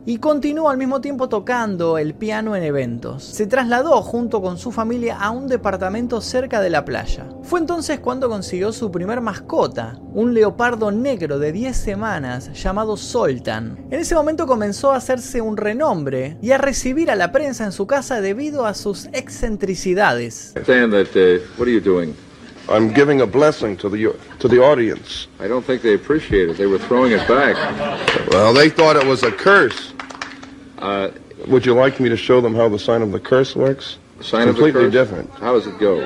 y 0.05 0.17
continuó 0.17 0.69
al 0.69 0.77
mismo 0.77 1.01
tiempo 1.01 1.27
tocando 1.27 1.97
el 1.97 2.13
piano 2.13 2.55
en 2.55 2.63
eventos. 2.63 3.23
Se 3.23 3.47
trasladó 3.47 4.01
junto 4.03 4.41
con 4.41 4.59
su 4.59 4.71
familia 4.71 5.17
a 5.17 5.31
un 5.31 5.47
departamento 5.47 6.21
cerca 6.21 6.61
de 6.61 6.69
la 6.69 6.85
playa. 6.85 7.25
Fue 7.41 7.59
entonces 7.59 7.99
cuando 7.99 8.29
consiguió 8.29 8.71
su 8.71 8.91
primer 8.91 9.21
mascota, 9.21 9.97
un 10.13 10.35
leopardo 10.35 10.91
negro 10.91 11.39
de 11.39 11.51
10 11.51 11.75
semanas 11.75 12.51
llamado 12.53 12.95
Soltan. 12.95 13.87
En 13.89 13.99
ese 13.99 14.13
momento 14.13 14.45
comenzó 14.45 14.91
a 14.91 14.97
hacerse 14.97 15.41
un 15.41 15.57
renombre 15.57 16.37
y 16.41 16.51
a 16.51 16.59
recibir 16.59 17.09
a 17.09 17.15
la 17.15 17.31
prensa 17.31 17.65
en 17.65 17.71
su 17.71 17.87
casa 17.87 18.21
debido 18.21 18.67
a 18.67 18.75
sus 18.75 19.07
excentricidades. 19.13 20.53
I'm 22.69 22.93
giving 22.93 23.21
a 23.21 23.27
blessing 23.27 23.75
to 23.77 23.89
the 23.89 24.15
to 24.39 24.47
the 24.47 24.61
audience. 24.61 25.27
I 25.39 25.47
don't 25.47 25.65
think 25.65 25.81
they 25.81 25.93
appreciate 25.95 26.49
it. 26.49 26.57
They 26.57 26.67
were 26.67 26.79
throwing 26.79 27.11
it 27.11 27.27
back. 27.27 27.55
Well, 28.29 28.53
they 28.53 28.69
thought 28.69 28.95
it 28.95 29.05
was 29.05 29.23
a 29.23 29.31
curse. 29.31 29.93
Uh, 30.77 31.09
Would 31.47 31.65
you 31.65 31.73
like 31.73 31.99
me 31.99 32.09
to 32.09 32.17
show 32.17 32.41
them 32.41 32.53
how 32.55 32.69
the 32.69 32.79
sign 32.79 33.01
of 33.01 33.11
the 33.11 33.19
curse 33.19 33.55
works? 33.55 33.97
Sign 34.21 34.47
Completely 34.47 34.85
of 34.85 34.91
the 34.91 34.97
curse? 34.99 35.09
different. 35.09 35.29
How 35.39 35.53
does 35.53 35.65
it 35.67 35.79
go? 35.79 35.99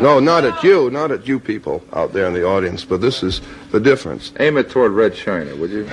No, 0.00 0.18
not 0.20 0.44
at 0.44 0.62
you, 0.64 0.88
not 0.90 1.10
at 1.10 1.26
you 1.28 1.38
people 1.38 1.82
out 1.92 2.12
there 2.12 2.26
in 2.26 2.32
the 2.32 2.44
audience, 2.46 2.84
but 2.84 3.00
this 3.00 3.22
is 3.22 3.40
the 3.70 3.80
difference. 3.80 4.32
Aim 4.40 4.56
it 4.56 4.70
toward 4.70 4.92
Red 4.92 5.14
China, 5.14 5.54
would 5.56 5.70
you? 5.70 5.84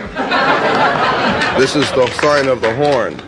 This 1.60 1.76
is 1.76 1.90
the 1.92 2.08
sign 2.22 2.48
of 2.48 2.62
the 2.62 2.74
horn. 2.76 3.20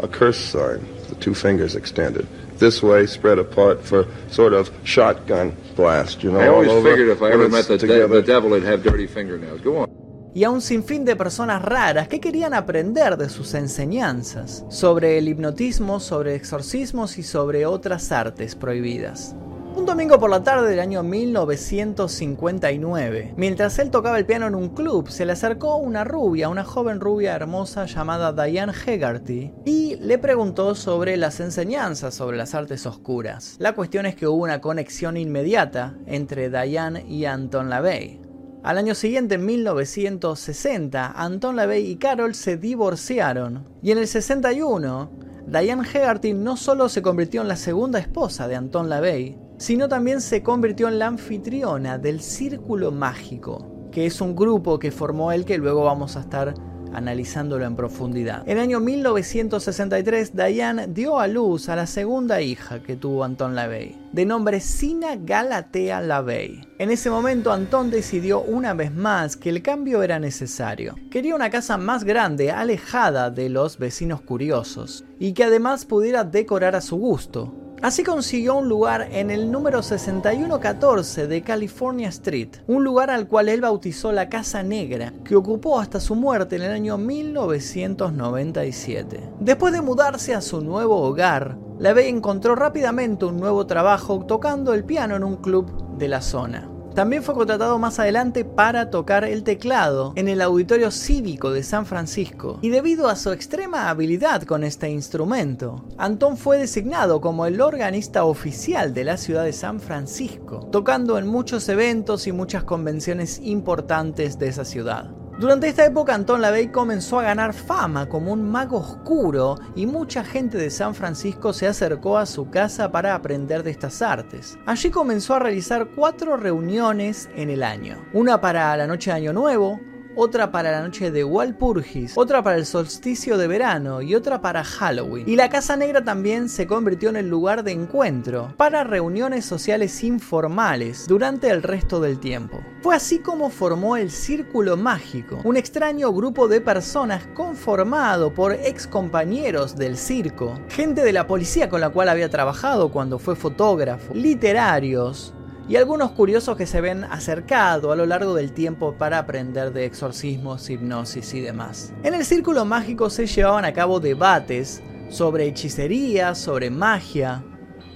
A 0.00 0.06
curse 0.08 0.38
sign, 0.38 0.86
the 1.08 1.14
two 1.16 1.34
fingers 1.34 1.74
extended. 1.74 2.28
This 2.58 2.82
way, 2.82 3.06
spread 3.06 3.38
apart 3.38 3.84
for 3.84 4.06
sort 4.30 4.52
of 4.52 4.70
shotgun 4.84 5.56
blast, 5.74 6.22
you 6.22 6.30
know. 6.30 6.40
I 6.40 6.48
always 6.48 6.68
over, 6.68 6.90
figured 6.90 7.08
if 7.08 7.22
I 7.22 7.30
ever 7.30 7.48
met 7.48 7.66
the, 7.66 7.78
together. 7.78 8.08
the 8.08 8.22
devil, 8.22 8.54
he'd 8.54 8.64
have 8.64 8.82
dirty 8.82 9.06
fingernails. 9.06 9.60
Go 9.60 9.78
on. 9.78 10.06
y 10.36 10.44
a 10.44 10.50
un 10.50 10.60
sinfín 10.60 11.06
de 11.06 11.16
personas 11.16 11.62
raras 11.62 12.08
que 12.08 12.20
querían 12.20 12.52
aprender 12.52 13.16
de 13.16 13.30
sus 13.30 13.54
enseñanzas 13.54 14.66
sobre 14.68 15.16
el 15.16 15.28
hipnotismo, 15.28 15.98
sobre 15.98 16.34
exorcismos 16.34 17.16
y 17.16 17.22
sobre 17.22 17.64
otras 17.64 18.12
artes 18.12 18.54
prohibidas. 18.54 19.34
Un 19.76 19.84
domingo 19.84 20.18
por 20.18 20.30
la 20.30 20.42
tarde 20.42 20.70
del 20.70 20.80
año 20.80 21.02
1959, 21.02 23.34
mientras 23.36 23.78
él 23.78 23.90
tocaba 23.90 24.18
el 24.18 24.24
piano 24.24 24.46
en 24.46 24.54
un 24.54 24.70
club, 24.70 25.10
se 25.10 25.26
le 25.26 25.32
acercó 25.32 25.76
una 25.76 26.02
rubia, 26.02 26.48
una 26.48 26.64
joven 26.64 26.98
rubia 26.98 27.36
hermosa 27.36 27.84
llamada 27.84 28.32
Diane 28.32 28.72
Hegarty, 28.72 29.52
y 29.66 29.96
le 29.96 30.16
preguntó 30.16 30.74
sobre 30.74 31.18
las 31.18 31.40
enseñanzas 31.40 32.14
sobre 32.14 32.38
las 32.38 32.54
artes 32.54 32.86
oscuras. 32.86 33.56
La 33.58 33.74
cuestión 33.74 34.06
es 34.06 34.16
que 34.16 34.26
hubo 34.26 34.44
una 34.44 34.62
conexión 34.62 35.18
inmediata 35.18 35.92
entre 36.06 36.48
Diane 36.48 37.04
y 37.06 37.26
Anton 37.26 37.68
LaVey. 37.68 38.22
Al 38.62 38.78
año 38.78 38.94
siguiente, 38.94 39.34
en 39.34 39.44
1960, 39.44 41.12
Anton 41.14 41.54
LaVey 41.54 41.86
y 41.86 41.96
Carol 41.96 42.34
se 42.34 42.56
divorciaron, 42.56 43.68
y 43.82 43.90
en 43.90 43.98
el 43.98 44.08
61, 44.08 45.10
Diane 45.46 45.86
Hegarty 45.86 46.32
no 46.32 46.56
solo 46.56 46.88
se 46.88 47.02
convirtió 47.02 47.42
en 47.42 47.48
la 47.48 47.56
segunda 47.56 47.98
esposa 47.98 48.48
de 48.48 48.56
Anton 48.56 48.88
LaVey, 48.88 49.44
sino 49.58 49.88
también 49.88 50.20
se 50.20 50.42
convirtió 50.42 50.88
en 50.88 50.98
la 50.98 51.06
anfitriona 51.06 51.98
del 51.98 52.20
Círculo 52.20 52.90
Mágico, 52.92 53.88
que 53.90 54.06
es 54.06 54.20
un 54.20 54.36
grupo 54.36 54.78
que 54.78 54.90
formó 54.90 55.32
él 55.32 55.44
que 55.44 55.58
luego 55.58 55.84
vamos 55.84 56.16
a 56.16 56.20
estar 56.20 56.54
analizándolo 56.92 57.64
en 57.66 57.76
profundidad. 57.76 58.42
En 58.46 58.56
el 58.56 58.64
año 58.64 58.80
1963, 58.80 60.34
Diane 60.34 60.86
dio 60.88 61.18
a 61.18 61.26
luz 61.26 61.68
a 61.68 61.76
la 61.76 61.86
segunda 61.86 62.40
hija 62.40 62.82
que 62.82 62.96
tuvo 62.96 63.22
Anton 63.22 63.54
LaVey, 63.54 63.96
de 64.12 64.24
nombre 64.24 64.60
Sina 64.60 65.16
Galatea 65.16 66.00
LaVey. 66.00 66.60
En 66.78 66.90
ese 66.90 67.10
momento, 67.10 67.52
Anton 67.52 67.90
decidió 67.90 68.40
una 68.40 68.72
vez 68.72 68.94
más 68.94 69.36
que 69.36 69.50
el 69.50 69.62
cambio 69.62 70.02
era 70.02 70.18
necesario. 70.18 70.94
Quería 71.10 71.34
una 71.34 71.50
casa 71.50 71.76
más 71.76 72.04
grande, 72.04 72.50
alejada 72.50 73.30
de 73.30 73.50
los 73.50 73.78
vecinos 73.78 74.22
curiosos, 74.22 75.04
y 75.18 75.34
que 75.34 75.44
además 75.44 75.84
pudiera 75.84 76.24
decorar 76.24 76.76
a 76.76 76.80
su 76.80 76.96
gusto, 76.96 77.65
Así 77.86 78.02
consiguió 78.02 78.56
un 78.56 78.68
lugar 78.68 79.06
en 79.12 79.30
el 79.30 79.52
número 79.52 79.80
6114 79.80 81.28
de 81.28 81.42
California 81.42 82.08
Street, 82.08 82.48
un 82.66 82.82
lugar 82.82 83.12
al 83.12 83.28
cual 83.28 83.48
él 83.48 83.60
bautizó 83.60 84.10
la 84.10 84.28
Casa 84.28 84.64
Negra, 84.64 85.12
que 85.24 85.36
ocupó 85.36 85.78
hasta 85.78 86.00
su 86.00 86.16
muerte 86.16 86.56
en 86.56 86.62
el 86.62 86.72
año 86.72 86.98
1997. 86.98 89.30
Después 89.38 89.72
de 89.72 89.82
mudarse 89.82 90.34
a 90.34 90.40
su 90.40 90.62
nuevo 90.62 91.00
hogar, 91.00 91.58
LaVey 91.78 92.08
encontró 92.08 92.56
rápidamente 92.56 93.24
un 93.24 93.36
nuevo 93.36 93.68
trabajo 93.68 94.26
tocando 94.26 94.74
el 94.74 94.82
piano 94.82 95.14
en 95.14 95.22
un 95.22 95.36
club 95.36 95.96
de 95.96 96.08
la 96.08 96.22
zona. 96.22 96.68
También 96.96 97.22
fue 97.22 97.34
contratado 97.34 97.78
más 97.78 97.98
adelante 97.98 98.46
para 98.46 98.88
tocar 98.88 99.24
el 99.24 99.42
teclado 99.42 100.14
en 100.16 100.28
el 100.28 100.40
Auditorio 100.40 100.90
Cívico 100.90 101.50
de 101.50 101.62
San 101.62 101.84
Francisco. 101.84 102.58
Y 102.62 102.70
debido 102.70 103.08
a 103.08 103.16
su 103.16 103.32
extrema 103.32 103.90
habilidad 103.90 104.44
con 104.44 104.64
este 104.64 104.88
instrumento, 104.88 105.84
Antón 105.98 106.38
fue 106.38 106.56
designado 106.56 107.20
como 107.20 107.44
el 107.44 107.60
organista 107.60 108.24
oficial 108.24 108.94
de 108.94 109.04
la 109.04 109.18
ciudad 109.18 109.44
de 109.44 109.52
San 109.52 109.78
Francisco, 109.78 110.70
tocando 110.72 111.18
en 111.18 111.26
muchos 111.26 111.68
eventos 111.68 112.26
y 112.26 112.32
muchas 112.32 112.64
convenciones 112.64 113.40
importantes 113.42 114.38
de 114.38 114.48
esa 114.48 114.64
ciudad. 114.64 115.10
Durante 115.38 115.68
esta 115.68 115.84
época 115.84 116.14
Anton 116.14 116.40
LaVey 116.40 116.68
comenzó 116.68 117.20
a 117.20 117.24
ganar 117.24 117.52
fama 117.52 118.08
como 118.08 118.32
un 118.32 118.50
mago 118.50 118.78
oscuro 118.78 119.56
y 119.74 119.84
mucha 119.84 120.24
gente 120.24 120.56
de 120.56 120.70
San 120.70 120.94
Francisco 120.94 121.52
se 121.52 121.66
acercó 121.66 122.16
a 122.16 122.24
su 122.24 122.48
casa 122.48 122.90
para 122.90 123.14
aprender 123.14 123.62
de 123.62 123.70
estas 123.70 124.00
artes. 124.00 124.58
Allí 124.64 124.88
comenzó 124.88 125.34
a 125.34 125.40
realizar 125.40 125.88
cuatro 125.94 126.38
reuniones 126.38 127.28
en 127.36 127.50
el 127.50 127.62
año, 127.64 128.02
una 128.14 128.40
para 128.40 128.74
la 128.78 128.86
noche 128.86 129.10
de 129.10 129.16
Año 129.16 129.34
Nuevo, 129.34 129.78
otra 130.16 130.50
para 130.50 130.72
la 130.72 130.80
noche 130.80 131.10
de 131.10 131.22
Walpurgis, 131.22 132.12
otra 132.16 132.42
para 132.42 132.56
el 132.56 132.66
solsticio 132.66 133.36
de 133.38 133.46
verano 133.46 134.02
y 134.02 134.14
otra 134.14 134.40
para 134.40 134.64
Halloween. 134.64 135.28
Y 135.28 135.36
la 135.36 135.50
Casa 135.50 135.76
Negra 135.76 136.02
también 136.02 136.48
se 136.48 136.66
convirtió 136.66 137.10
en 137.10 137.16
el 137.16 137.28
lugar 137.28 137.62
de 137.62 137.72
encuentro 137.72 138.54
para 138.56 138.82
reuniones 138.82 139.44
sociales 139.44 140.02
informales 140.02 141.06
durante 141.06 141.50
el 141.50 141.62
resto 141.62 142.00
del 142.00 142.18
tiempo. 142.18 142.60
Fue 142.80 142.96
así 142.96 143.18
como 143.18 143.50
formó 143.50 143.96
el 143.96 144.10
Círculo 144.10 144.76
Mágico, 144.76 145.40
un 145.44 145.56
extraño 145.56 146.12
grupo 146.12 146.48
de 146.48 146.60
personas 146.60 147.26
conformado 147.34 148.32
por 148.32 148.52
ex 148.52 148.86
compañeros 148.86 149.76
del 149.76 149.96
circo, 149.96 150.58
gente 150.68 151.02
de 151.02 151.12
la 151.12 151.26
policía 151.26 151.68
con 151.68 151.80
la 151.80 151.90
cual 151.90 152.08
había 152.08 152.30
trabajado 152.30 152.90
cuando 152.90 153.18
fue 153.18 153.36
fotógrafo, 153.36 154.14
literarios, 154.14 155.34
y 155.68 155.76
algunos 155.76 156.12
curiosos 156.12 156.56
que 156.56 156.66
se 156.66 156.80
ven 156.80 157.04
acercado 157.04 157.90
a 157.92 157.96
lo 157.96 158.06
largo 158.06 158.34
del 158.34 158.52
tiempo 158.52 158.94
para 158.94 159.18
aprender 159.18 159.72
de 159.72 159.84
exorcismos, 159.84 160.70
hipnosis 160.70 161.34
y 161.34 161.40
demás. 161.40 161.92
En 162.02 162.14
el 162.14 162.24
círculo 162.24 162.64
mágico 162.64 163.10
se 163.10 163.26
llevaban 163.26 163.64
a 163.64 163.72
cabo 163.72 163.98
debates 163.98 164.82
sobre 165.10 165.46
hechicería, 165.46 166.34
sobre 166.34 166.70
magia, 166.70 167.42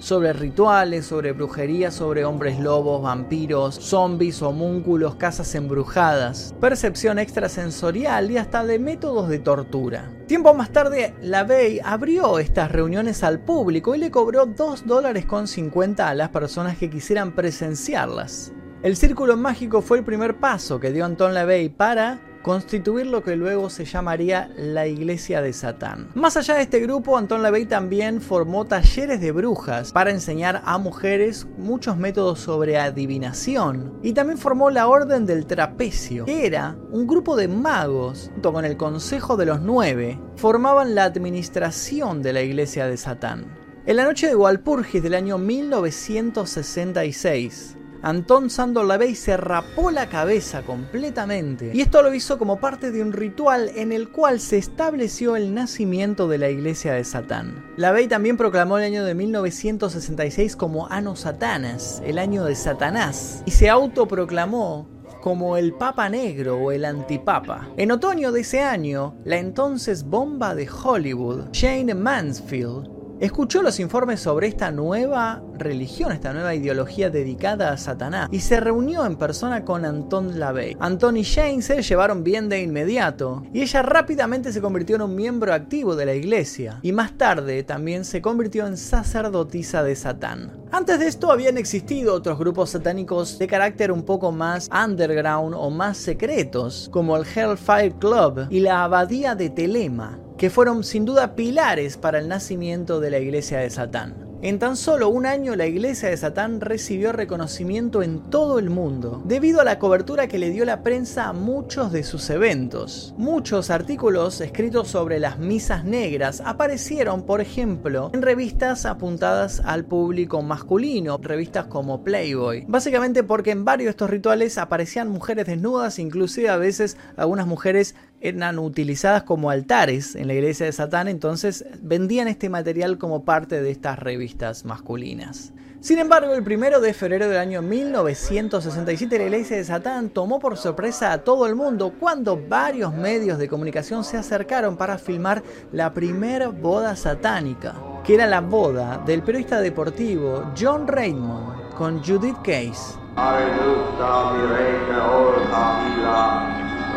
sobre 0.01 0.33
rituales, 0.33 1.07
sobre 1.07 1.33
brujería, 1.33 1.93
sobre 1.93 2.25
hombres 2.25 2.59
lobos, 2.59 3.03
vampiros, 3.03 3.77
zombies, 3.77 4.43
homúnculos, 4.43 5.15
casas 5.15 5.55
embrujadas, 5.55 6.55
percepción 6.61 7.21
extrasensorial 7.21 8.31
y 8.31 8.39
hasta 8.39 8.65
de 8.65 8.81
métodos 8.81 9.29
de 9.29 9.39
tortura. 9.39 10.11
Tiempo 10.27 10.53
más 10.55 10.71
tarde, 10.71 11.15
la 11.23 11.47
abrió 11.85 12.39
estas 12.39 12.73
reuniones 12.73 13.23
al 13.23 13.41
público 13.41 13.95
y 13.95 13.99
le 13.99 14.11
cobró 14.11 14.47
2 14.47 14.87
dólares 14.87 15.27
con 15.27 15.47
50 15.47 16.09
a 16.09 16.15
las 16.15 16.31
personas 16.31 16.77
que 16.79 16.91
quisieran 16.91 17.33
presenciarlas. 17.33 18.53
El 18.83 18.97
círculo 18.97 19.37
mágico 19.37 19.83
fue 19.83 19.99
el 19.99 20.05
primer 20.05 20.39
paso 20.39 20.81
que 20.81 20.91
dio 20.91 21.05
Anton 21.05 21.35
LaVey 21.35 21.69
para 21.69 22.19
constituir 22.43 23.07
lo 23.07 23.23
que 23.23 23.37
luego 23.37 23.71
se 23.71 23.85
llamaría 23.85 24.51
la 24.57 24.87
Iglesia 24.87 25.43
de 25.43 25.53
Satán. 25.53 26.09
Más 26.15 26.37
allá 26.37 26.55
de 26.55 26.63
este 26.63 26.81
grupo, 26.81 27.17
Anton 27.17 27.43
LaVey 27.43 27.67
también 27.67 28.21
formó 28.21 28.65
talleres 28.65 29.21
de 29.21 29.33
brujas 29.33 29.93
para 29.93 30.11
enseñar 30.11 30.63
a 30.65 30.79
mujeres 30.79 31.47
muchos 31.59 31.97
métodos 31.97 32.41
sobre 32.41 32.79
adivinación 32.79 33.99
y 34.03 34.13
también 34.13 34.39
formó 34.39 34.71
la 34.71 34.89
Orden 34.89 35.27
del 35.27 35.47
Trapecio, 35.47 36.25
que 36.25 36.47
era 36.47 36.77
un 36.91 37.07
grupo 37.07 37.37
de 37.37 37.49
magos, 37.49 38.31
junto 38.33 38.53
con 38.53 38.65
el 38.65 38.77
Consejo 38.77 39.37
de 39.37 39.47
los 39.47 39.61
Nueve, 39.61 40.19
formaban 40.37 40.95
la 40.95 41.05
administración 41.05 42.23
de 42.23 42.33
la 42.33 42.43
Iglesia 42.43 42.87
de 42.87 42.97
Satán. 42.97 43.59
En 43.87 43.97
la 43.97 44.05
noche 44.05 44.27
de 44.27 44.37
Walpurgis 44.37 45.03
del 45.03 45.15
año 45.15 45.39
1966, 45.39 47.79
Anton 48.03 48.51
Sandor 48.51 48.91
se 49.15 49.37
rapó 49.37 49.91
la 49.91 50.09
cabeza 50.09 50.63
completamente 50.63 51.71
y 51.75 51.81
esto 51.81 52.03
lo 52.03 52.15
hizo 52.15 52.39
como 52.39 52.59
parte 52.59 52.91
de 52.91 53.03
un 53.03 53.13
ritual 53.13 53.71
en 53.77 53.93
el 53.93 54.09
cual 54.09 54.41
se 54.41 54.59
estableció 54.59 55.37
el 55.37 55.55
nacimiento 55.55 56.27
de 56.29 56.39
la 56.39 56.49
iglesia 56.49 56.95
de 56.95 57.05
Satán. 57.05 57.65
Lavey 57.77 58.09
también 58.09 58.37
proclamó 58.37 58.79
el 58.79 58.85
año 58.85 59.05
de 59.05 59.15
1966 59.15 60.57
como 60.57 60.87
Ano 60.89 61.15
Satanas, 61.17 62.03
el 62.05 62.19
año 62.19 62.45
de 62.45 62.55
Satanás, 62.55 63.43
y 63.47 63.51
se 63.51 63.69
autoproclamó 63.69 64.89
como 65.21 65.57
el 65.57 65.75
Papa 65.75 66.09
Negro 66.09 66.57
o 66.57 66.73
el 66.73 66.85
Antipapa. 66.85 67.69
En 67.77 67.93
otoño 67.93 68.33
de 68.33 68.41
ese 68.41 68.63
año, 68.63 69.15
la 69.25 69.37
entonces 69.37 70.05
bomba 70.05 70.55
de 70.55 70.69
Hollywood, 70.69 71.49
Jane 71.53 71.95
Mansfield, 71.95 73.00
escuchó 73.21 73.63
los 73.63 73.79
informes 73.79 74.21
sobre 74.21 74.49
esta 74.49 74.71
nueva 74.71 75.43
religión, 75.57 76.11
esta 76.11 76.33
nueva 76.33 76.55
ideología 76.55 77.11
dedicada 77.11 77.71
a 77.71 77.77
Satanás, 77.77 78.29
y 78.33 78.41
se 78.41 78.59
reunió 78.59 79.05
en 79.05 79.17
persona 79.17 79.65
con 79.65 79.85
Anton 79.85 80.41
LaVey. 80.41 80.77
Anton 80.81 81.17
y 81.17 81.25
Jane 81.25 81.63
se 81.63 81.83
llevaron 81.83 82.25
bien 82.25 82.49
de 82.49 82.63
inmediato, 82.63 83.43
y 83.53 83.61
ella 83.61 83.83
rápidamente 83.83 84.53
se 84.53 84.61
convirtió 84.61 84.97
en 84.97 85.03
un 85.03 85.15
miembro 85.15 85.53
activo 85.53 85.95
de 85.97 86.07
la 86.07 86.15
iglesia, 86.15 86.81
y 86.83 86.93
más 86.93 87.17
tarde 87.19 87.63
también 87.63 88.05
se 88.05 88.23
convirtió 88.23 88.67
en 88.67 88.77
sacerdotisa 88.77 89.83
de 89.83 89.95
Satán. 89.97 90.61
Antes 90.73 90.99
de 90.99 91.09
esto 91.09 91.31
habían 91.31 91.59
existido 91.59 92.15
otros 92.15 92.39
grupos 92.39 92.71
satánicos 92.71 93.39
de 93.39 93.47
carácter 93.47 93.93
un 93.93 94.05
poco 94.05 94.33
más 94.33 94.69
underground 94.73 95.55
o 95.59 95.69
más 95.69 95.97
secretos, 95.97 96.89
como 96.93 97.17
el 97.17 97.25
Hellfire 97.25 97.95
Club 97.99 98.47
y 98.51 98.61
la 98.61 98.85
Abadía 98.85 99.35
de 99.35 99.51
Telema, 99.51 100.19
que 100.41 100.49
fueron 100.49 100.85
sin 100.85 101.05
duda 101.05 101.35
pilares 101.35 101.99
para 101.99 102.19
el 102.19 102.27
nacimiento 102.27 102.99
de 102.99 103.11
la 103.11 103.19
iglesia 103.19 103.59
de 103.59 103.69
Satán. 103.69 104.31
En 104.43 104.59
tan 104.59 104.75
solo 104.75 105.11
un 105.11 105.27
año 105.27 105.55
la 105.55 105.67
iglesia 105.67 106.09
de 106.09 106.17
Satán 106.17 106.63
recibió 106.63 107.13
reconocimiento 107.13 108.03
en 108.03 108.31
todo 108.31 108.59
el 108.59 108.71
mundo, 108.71 109.23
debido 109.27 109.61
a 109.61 109.65
la 109.65 109.79
cobertura 109.79 110.29
que 110.29 110.39
le 110.39 110.49
dio 110.49 110.65
la 110.65 110.83
prensa 110.83 111.27
a 111.27 111.35
muchos 111.35 111.93
de 111.93 112.05
sus 112.05 112.31
eventos. 112.31 113.13
Muchos 113.19 113.69
artículos 113.69 114.41
escritos 114.41 114.89
sobre 114.89 115.21
las 115.21 115.39
misas 115.39 115.85
negras 115.85 116.43
aparecieron, 116.43 117.27
por 117.27 117.43
ejemplo, 117.43 118.11
en 118.15 118.23
revistas 118.23 118.87
apuntadas 118.87 119.61
al 119.63 119.85
público 119.85 120.41
masculino, 120.41 121.19
revistas 121.21 121.67
como 121.67 122.03
Playboy, 122.03 122.65
básicamente 122.67 123.23
porque 123.23 123.51
en 123.51 123.67
varios 123.67 123.89
de 123.89 123.91
estos 123.91 124.09
rituales 124.09 124.57
aparecían 124.57 125.11
mujeres 125.11 125.45
desnudas, 125.45 125.99
inclusive 125.99 126.49
a 126.49 126.57
veces 126.57 126.97
algunas 127.19 127.47
mujeres 127.47 127.95
eran 128.21 128.59
utilizadas 128.59 129.23
como 129.23 129.51
altares 129.51 130.15
en 130.15 130.27
la 130.27 130.35
iglesia 130.35 130.67
de 130.67 130.73
Satán, 130.73 131.09
entonces 131.09 131.65
vendían 131.83 132.29
este 132.29 132.49
material 132.49 132.99
como 132.99 133.25
parte 133.25 133.63
de 133.63 133.71
estas 133.71 133.99
revistas 133.99 134.65
masculinas. 134.65 135.53
Sin 135.81 135.99
embargo, 135.99 136.35
el 136.35 136.45
primero 136.45 136.79
de 136.83 136.93
febrero 136.93 137.27
del 137.27 137.39
año 137.39 137.63
1967 137.63 139.19
la 139.19 139.25
iglesia 139.25 139.57
de 139.57 139.65
Satán 139.65 140.11
tomó 140.11 140.39
por 140.39 140.59
sorpresa 140.59 141.11
a 141.11 141.25
todo 141.25 141.47
el 141.47 141.57
mundo 141.57 141.95
cuando 141.99 142.37
varios 142.37 142.93
medios 142.93 143.39
de 143.39 143.49
comunicación 143.49 144.05
se 144.05 144.19
acercaron 144.19 144.77
para 144.77 144.99
filmar 144.99 145.43
la 145.73 145.95
primera 145.95 146.49
boda 146.49 146.97
satánica, 146.97 147.75
que 148.05 148.13
era 148.13 148.27
la 148.27 148.43
boda 148.43 149.03
del 149.07 149.23
periodista 149.23 149.63
deportivo 149.63 150.53
John 150.59 150.87
Raymond 150.87 151.73
con 151.79 152.05
Judith 152.05 152.37
Case. 152.45 152.99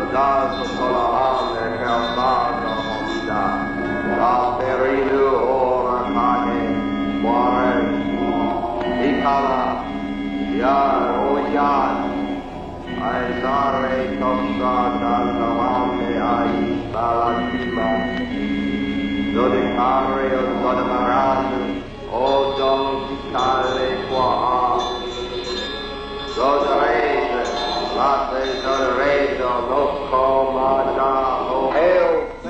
Dal 0.09 0.65
solo 0.75 1.13
a 1.15 1.51
me 1.53 1.77
che 1.77 1.83
ha 1.83 2.13
fatto 2.15 2.67
la 2.67 3.07
vita, 3.07 3.67
la 4.17 4.55
perino. 4.57 5.23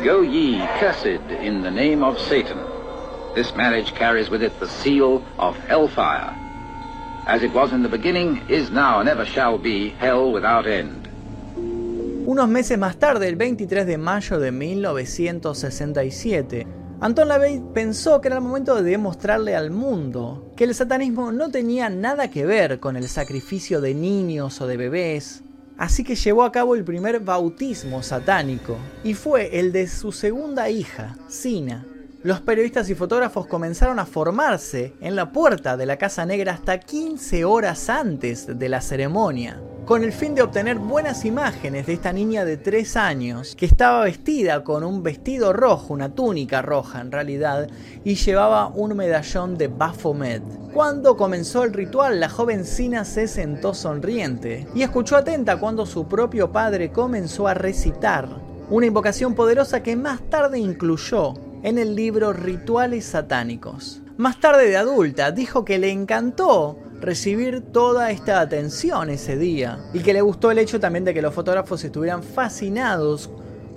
Go 0.03 0.21
ye, 0.21 0.59
cursed, 0.79 1.31
in 1.41 1.61
the 1.61 1.71
name 1.71 2.03
of 2.03 2.19
Satan. 2.19 2.57
This 3.35 3.55
marriage 3.55 3.95
carries 3.95 4.29
with 4.29 4.43
it 4.43 4.51
the 4.59 4.67
seal 4.67 5.23
of 5.39 5.55
hellfire. 5.69 6.35
As 7.25 7.41
it 7.41 7.53
was 7.53 7.71
in 7.71 7.83
the 7.83 7.89
beginning, 7.89 8.41
is 8.49 8.69
now, 8.69 8.99
and 8.99 9.07
ever 9.07 9.25
shall 9.25 9.57
be, 9.57 9.91
hell 9.99 10.33
without 10.33 10.67
end. 10.67 11.07
Unos 12.25 12.49
meses 12.49 12.77
más 12.77 12.97
tarde, 12.97 13.29
el 13.29 13.37
23 13.37 13.85
de 13.85 13.97
mayo 13.97 14.39
de 14.39 14.51
1967, 14.51 16.67
Anton 16.99 17.29
LaVey 17.29 17.61
pensó 17.73 18.19
que 18.19 18.27
era 18.27 18.35
el 18.35 18.43
momento 18.43 18.75
de 18.75 18.83
demostrarle 18.83 19.55
al 19.55 19.71
mundo 19.71 20.51
que 20.57 20.65
el 20.65 20.75
satanismo 20.75 21.31
no 21.31 21.49
tenía 21.49 21.89
nada 21.89 22.29
que 22.29 22.45
ver 22.45 22.81
con 22.81 22.97
el 22.97 23.07
sacrificio 23.07 23.79
de 23.79 23.93
niños 23.93 24.59
o 24.59 24.67
de 24.67 24.75
bebés, 24.75 25.43
Así 25.77 26.03
que 26.03 26.15
llevó 26.15 26.43
a 26.43 26.51
cabo 26.51 26.75
el 26.75 26.83
primer 26.83 27.19
bautismo 27.19 28.03
satánico, 28.03 28.77
y 29.03 29.13
fue 29.13 29.59
el 29.59 29.71
de 29.71 29.87
su 29.87 30.11
segunda 30.11 30.69
hija, 30.69 31.17
Sina. 31.27 31.85
Los 32.23 32.39
periodistas 32.39 32.89
y 32.89 32.95
fotógrafos 32.95 33.47
comenzaron 33.47 33.99
a 33.99 34.05
formarse 34.05 34.93
en 35.01 35.15
la 35.15 35.31
puerta 35.31 35.75
de 35.75 35.85
la 35.85 35.97
Casa 35.97 36.25
Negra 36.25 36.53
hasta 36.53 36.79
15 36.79 37.43
horas 37.43 37.89
antes 37.89 38.47
de 38.57 38.69
la 38.69 38.79
ceremonia 38.79 39.59
con 39.85 40.03
el 40.03 40.13
fin 40.13 40.33
de 40.33 40.41
obtener 40.41 40.79
buenas 40.79 41.25
imágenes 41.25 41.85
de 41.85 41.93
esta 41.93 42.13
niña 42.13 42.45
de 42.45 42.55
3 42.55 42.95
años 42.95 43.55
que 43.55 43.65
estaba 43.65 44.05
vestida 44.05 44.63
con 44.63 44.83
un 44.83 45.03
vestido 45.03 45.51
rojo, 45.51 45.93
una 45.93 46.15
túnica 46.15 46.61
roja 46.61 47.01
en 47.01 47.11
realidad, 47.11 47.67
y 48.05 48.15
llevaba 48.15 48.67
un 48.67 48.95
medallón 48.95 49.57
de 49.57 49.67
Baphomet. 49.67 50.41
Cuando 50.73 51.17
comenzó 51.17 51.63
el 51.63 51.73
ritual, 51.73 52.19
la 52.19 52.29
joven 52.29 52.63
Sina 52.63 53.03
se 53.03 53.27
sentó 53.27 53.73
sonriente 53.73 54.67
y 54.73 54.83
escuchó 54.83 55.17
atenta 55.17 55.59
cuando 55.59 55.85
su 55.85 56.07
propio 56.07 56.51
padre 56.51 56.91
comenzó 56.91 57.47
a 57.47 57.53
recitar 57.53 58.29
una 58.69 58.85
invocación 58.85 59.35
poderosa 59.35 59.83
que 59.83 59.97
más 59.97 60.21
tarde 60.29 60.59
incluyó 60.59 61.33
en 61.61 61.77
el 61.77 61.95
libro 61.95 62.31
Rituales 62.31 63.05
Satánicos. 63.05 64.01
Más 64.15 64.39
tarde 64.39 64.69
de 64.69 64.77
adulta 64.77 65.31
dijo 65.31 65.65
que 65.65 65.79
le 65.79 65.89
encantó 65.89 66.77
recibir 67.03 67.61
toda 67.61 68.11
esta 68.11 68.39
atención 68.39 69.09
ese 69.09 69.37
día 69.37 69.79
y 69.93 69.99
que 69.99 70.13
le 70.13 70.21
gustó 70.21 70.51
el 70.51 70.57
hecho 70.57 70.79
también 70.79 71.03
de 71.03 71.13
que 71.13 71.21
los 71.21 71.33
fotógrafos 71.33 71.83
estuvieran 71.83 72.23
fascinados 72.23 73.29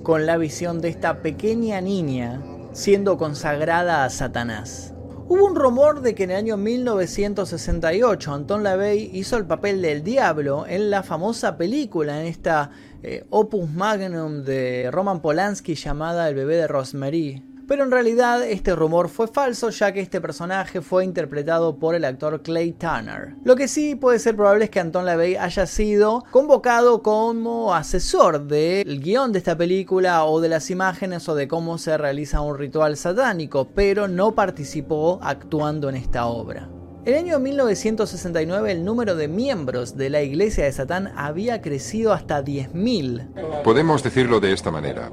con 0.04 0.26
la 0.26 0.36
visión 0.36 0.80
de 0.80 0.90
esta 0.90 1.22
pequeña 1.22 1.80
niña 1.80 2.40
siendo 2.72 3.18
consagrada 3.18 4.04
a 4.04 4.10
Satanás. 4.10 4.92
Hubo 5.28 5.44
un 5.44 5.56
rumor 5.56 6.02
de 6.02 6.14
que 6.14 6.22
en 6.22 6.30
el 6.30 6.36
año 6.36 6.56
1968 6.56 8.32
Anton 8.32 8.62
LaVey 8.62 9.10
hizo 9.12 9.36
el 9.36 9.44
papel 9.44 9.82
del 9.82 10.04
diablo 10.04 10.64
en 10.68 10.88
la 10.88 11.02
famosa 11.02 11.56
película, 11.56 12.20
en 12.20 12.26
esta 12.28 12.70
eh, 13.02 13.24
opus 13.30 13.68
magnum 13.68 14.44
de 14.44 14.88
Roman 14.92 15.20
Polanski 15.20 15.74
llamada 15.74 16.28
El 16.28 16.36
bebé 16.36 16.56
de 16.56 16.68
Rosemary 16.68 17.55
pero 17.66 17.84
en 17.84 17.90
realidad 17.90 18.42
este 18.44 18.74
rumor 18.74 19.08
fue 19.08 19.28
falso 19.28 19.70
ya 19.70 19.92
que 19.92 20.00
este 20.00 20.20
personaje 20.20 20.80
fue 20.80 21.04
interpretado 21.04 21.78
por 21.78 21.94
el 21.94 22.04
actor 22.04 22.42
Clay 22.42 22.72
Turner. 22.72 23.34
Lo 23.44 23.56
que 23.56 23.68
sí 23.68 23.94
puede 23.94 24.18
ser 24.18 24.36
probable 24.36 24.64
es 24.64 24.70
que 24.70 24.80
Anton 24.80 25.04
LaVey 25.04 25.36
haya 25.36 25.66
sido 25.66 26.24
convocado 26.30 27.02
como 27.02 27.74
asesor 27.74 28.46
del 28.46 29.00
guion 29.00 29.32
de 29.32 29.38
esta 29.38 29.56
película 29.56 30.24
o 30.24 30.40
de 30.40 30.48
las 30.48 30.70
imágenes 30.70 31.28
o 31.28 31.34
de 31.34 31.48
cómo 31.48 31.78
se 31.78 31.96
realiza 31.96 32.40
un 32.40 32.56
ritual 32.56 32.96
satánico, 32.96 33.68
pero 33.74 34.08
no 34.08 34.34
participó 34.34 35.18
actuando 35.22 35.88
en 35.88 35.96
esta 35.96 36.26
obra. 36.26 36.68
El 37.06 37.14
año 37.14 37.38
1969 37.38 38.72
el 38.72 38.84
número 38.84 39.14
de 39.14 39.28
miembros 39.28 39.96
de 39.96 40.10
la 40.10 40.22
Iglesia 40.22 40.64
de 40.64 40.72
Satán 40.72 41.12
había 41.16 41.62
crecido 41.62 42.12
hasta 42.12 42.44
10.000. 42.44 43.62
Podemos 43.62 44.02
decirlo 44.02 44.40
de 44.40 44.52
esta 44.52 44.72
manera. 44.72 45.08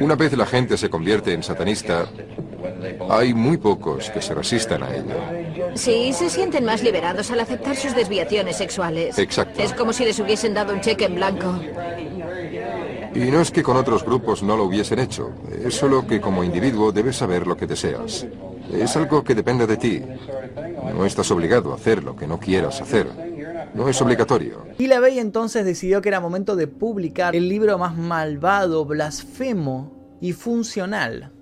Una 0.00 0.14
vez 0.14 0.36
la 0.36 0.46
gente 0.46 0.76
se 0.76 0.88
convierte 0.88 1.32
en 1.32 1.42
satanista, 1.42 2.06
hay 3.08 3.34
muy 3.34 3.56
pocos 3.56 4.10
que 4.10 4.20
se 4.20 4.34
resistan 4.34 4.82
a 4.82 4.94
ello. 4.94 5.74
Sí, 5.74 6.12
se 6.12 6.30
sienten 6.30 6.64
más 6.64 6.82
liberados 6.82 7.30
al 7.30 7.40
aceptar 7.40 7.76
sus 7.76 7.94
desviaciones 7.94 8.56
sexuales. 8.56 9.18
Exacto. 9.18 9.60
Es 9.60 9.72
como 9.72 9.92
si 9.92 10.04
les 10.04 10.18
hubiesen 10.18 10.54
dado 10.54 10.72
un 10.72 10.80
cheque 10.80 11.04
en 11.04 11.14
blanco. 11.14 11.58
Y 13.14 13.30
no 13.30 13.40
es 13.40 13.50
que 13.50 13.62
con 13.62 13.76
otros 13.76 14.04
grupos 14.04 14.42
no 14.42 14.56
lo 14.56 14.64
hubiesen 14.64 14.98
hecho, 14.98 15.30
es 15.64 15.74
solo 15.74 16.06
que 16.06 16.20
como 16.20 16.44
individuo 16.44 16.92
debes 16.92 17.16
saber 17.16 17.46
lo 17.46 17.56
que 17.56 17.66
deseas. 17.66 18.26
Es 18.70 18.96
algo 18.96 19.24
que 19.24 19.34
depende 19.34 19.66
de 19.66 19.76
ti. 19.76 20.02
No 20.94 21.06
estás 21.06 21.30
obligado 21.30 21.72
a 21.72 21.76
hacer 21.76 22.04
lo 22.04 22.14
que 22.14 22.26
no 22.26 22.38
quieras 22.38 22.80
hacer. 22.80 23.06
No 23.74 23.88
es 23.88 24.00
obligatorio. 24.00 24.66
Y 24.78 24.86
la 24.86 25.00
Bey 25.00 25.18
entonces 25.18 25.64
decidió 25.64 26.00
que 26.02 26.08
era 26.08 26.20
momento 26.20 26.56
de 26.56 26.66
publicar 26.66 27.36
el 27.36 27.48
libro 27.48 27.76
más 27.78 27.96
malvado, 27.96 28.84
blasfemo 28.84 30.16
y 30.20 30.32
funcional, 30.32 31.32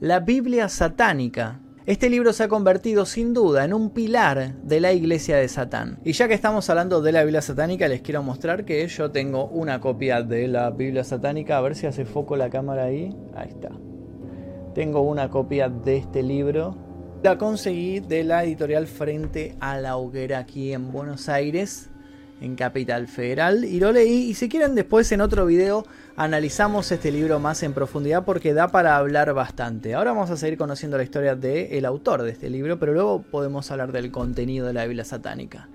la 0.00 0.20
Biblia 0.20 0.68
satánica, 0.68 1.60
Este 1.86 2.08
libro 2.08 2.32
se 2.32 2.44
ha 2.44 2.48
convertido 2.48 3.04
sin 3.04 3.34
duda 3.34 3.62
en 3.62 3.74
un 3.74 3.90
pilar 3.90 4.54
de 4.62 4.80
la 4.80 4.94
iglesia 4.94 5.36
de 5.36 5.48
Satán. 5.48 5.98
Y 6.02 6.12
ya 6.12 6.28
que 6.28 6.32
estamos 6.32 6.70
hablando 6.70 7.02
de 7.02 7.12
la 7.12 7.22
Biblia 7.24 7.42
satánica, 7.42 7.88
les 7.88 8.00
quiero 8.00 8.22
mostrar 8.22 8.64
que 8.64 8.88
yo 8.88 9.10
tengo 9.10 9.48
una 9.48 9.80
copia 9.82 10.22
de 10.22 10.48
la 10.48 10.70
Biblia 10.70 11.04
satánica. 11.04 11.58
A 11.58 11.60
ver 11.60 11.74
si 11.74 11.86
hace 11.86 12.06
foco 12.06 12.36
la 12.36 12.48
cámara 12.48 12.84
ahí. 12.84 13.14
Ahí 13.36 13.50
está. 13.50 13.68
Tengo 14.74 15.02
una 15.02 15.28
copia 15.28 15.68
de 15.68 15.98
este 15.98 16.22
libro. 16.22 16.74
La 17.24 17.38
conseguí 17.38 18.00
de 18.00 18.22
la 18.22 18.44
editorial 18.44 18.86
Frente 18.86 19.56
a 19.58 19.78
la 19.78 19.96
Hoguera 19.96 20.40
aquí 20.40 20.74
en 20.74 20.92
Buenos 20.92 21.30
Aires 21.30 21.88
en 22.42 22.54
Capital 22.54 23.08
Federal 23.08 23.64
y 23.64 23.80
lo 23.80 23.92
leí 23.92 24.28
y 24.28 24.34
si 24.34 24.50
quieren 24.50 24.74
después 24.74 25.10
en 25.10 25.22
otro 25.22 25.46
video 25.46 25.86
analizamos 26.16 26.92
este 26.92 27.10
libro 27.10 27.38
más 27.38 27.62
en 27.62 27.72
profundidad 27.72 28.26
porque 28.26 28.52
da 28.52 28.68
para 28.68 28.98
hablar 28.98 29.32
bastante. 29.32 29.94
Ahora 29.94 30.12
vamos 30.12 30.30
a 30.32 30.36
seguir 30.36 30.58
conociendo 30.58 30.98
la 30.98 31.04
historia 31.04 31.34
del 31.34 31.86
autor 31.86 32.24
de 32.24 32.30
este 32.30 32.50
libro, 32.50 32.78
pero 32.78 32.92
luego 32.92 33.22
podemos 33.22 33.70
hablar 33.70 33.90
del 33.90 34.10
contenido 34.10 34.66
de 34.66 34.74
la 34.74 34.84
Biblia 34.84 35.06
satánica. 35.06 35.66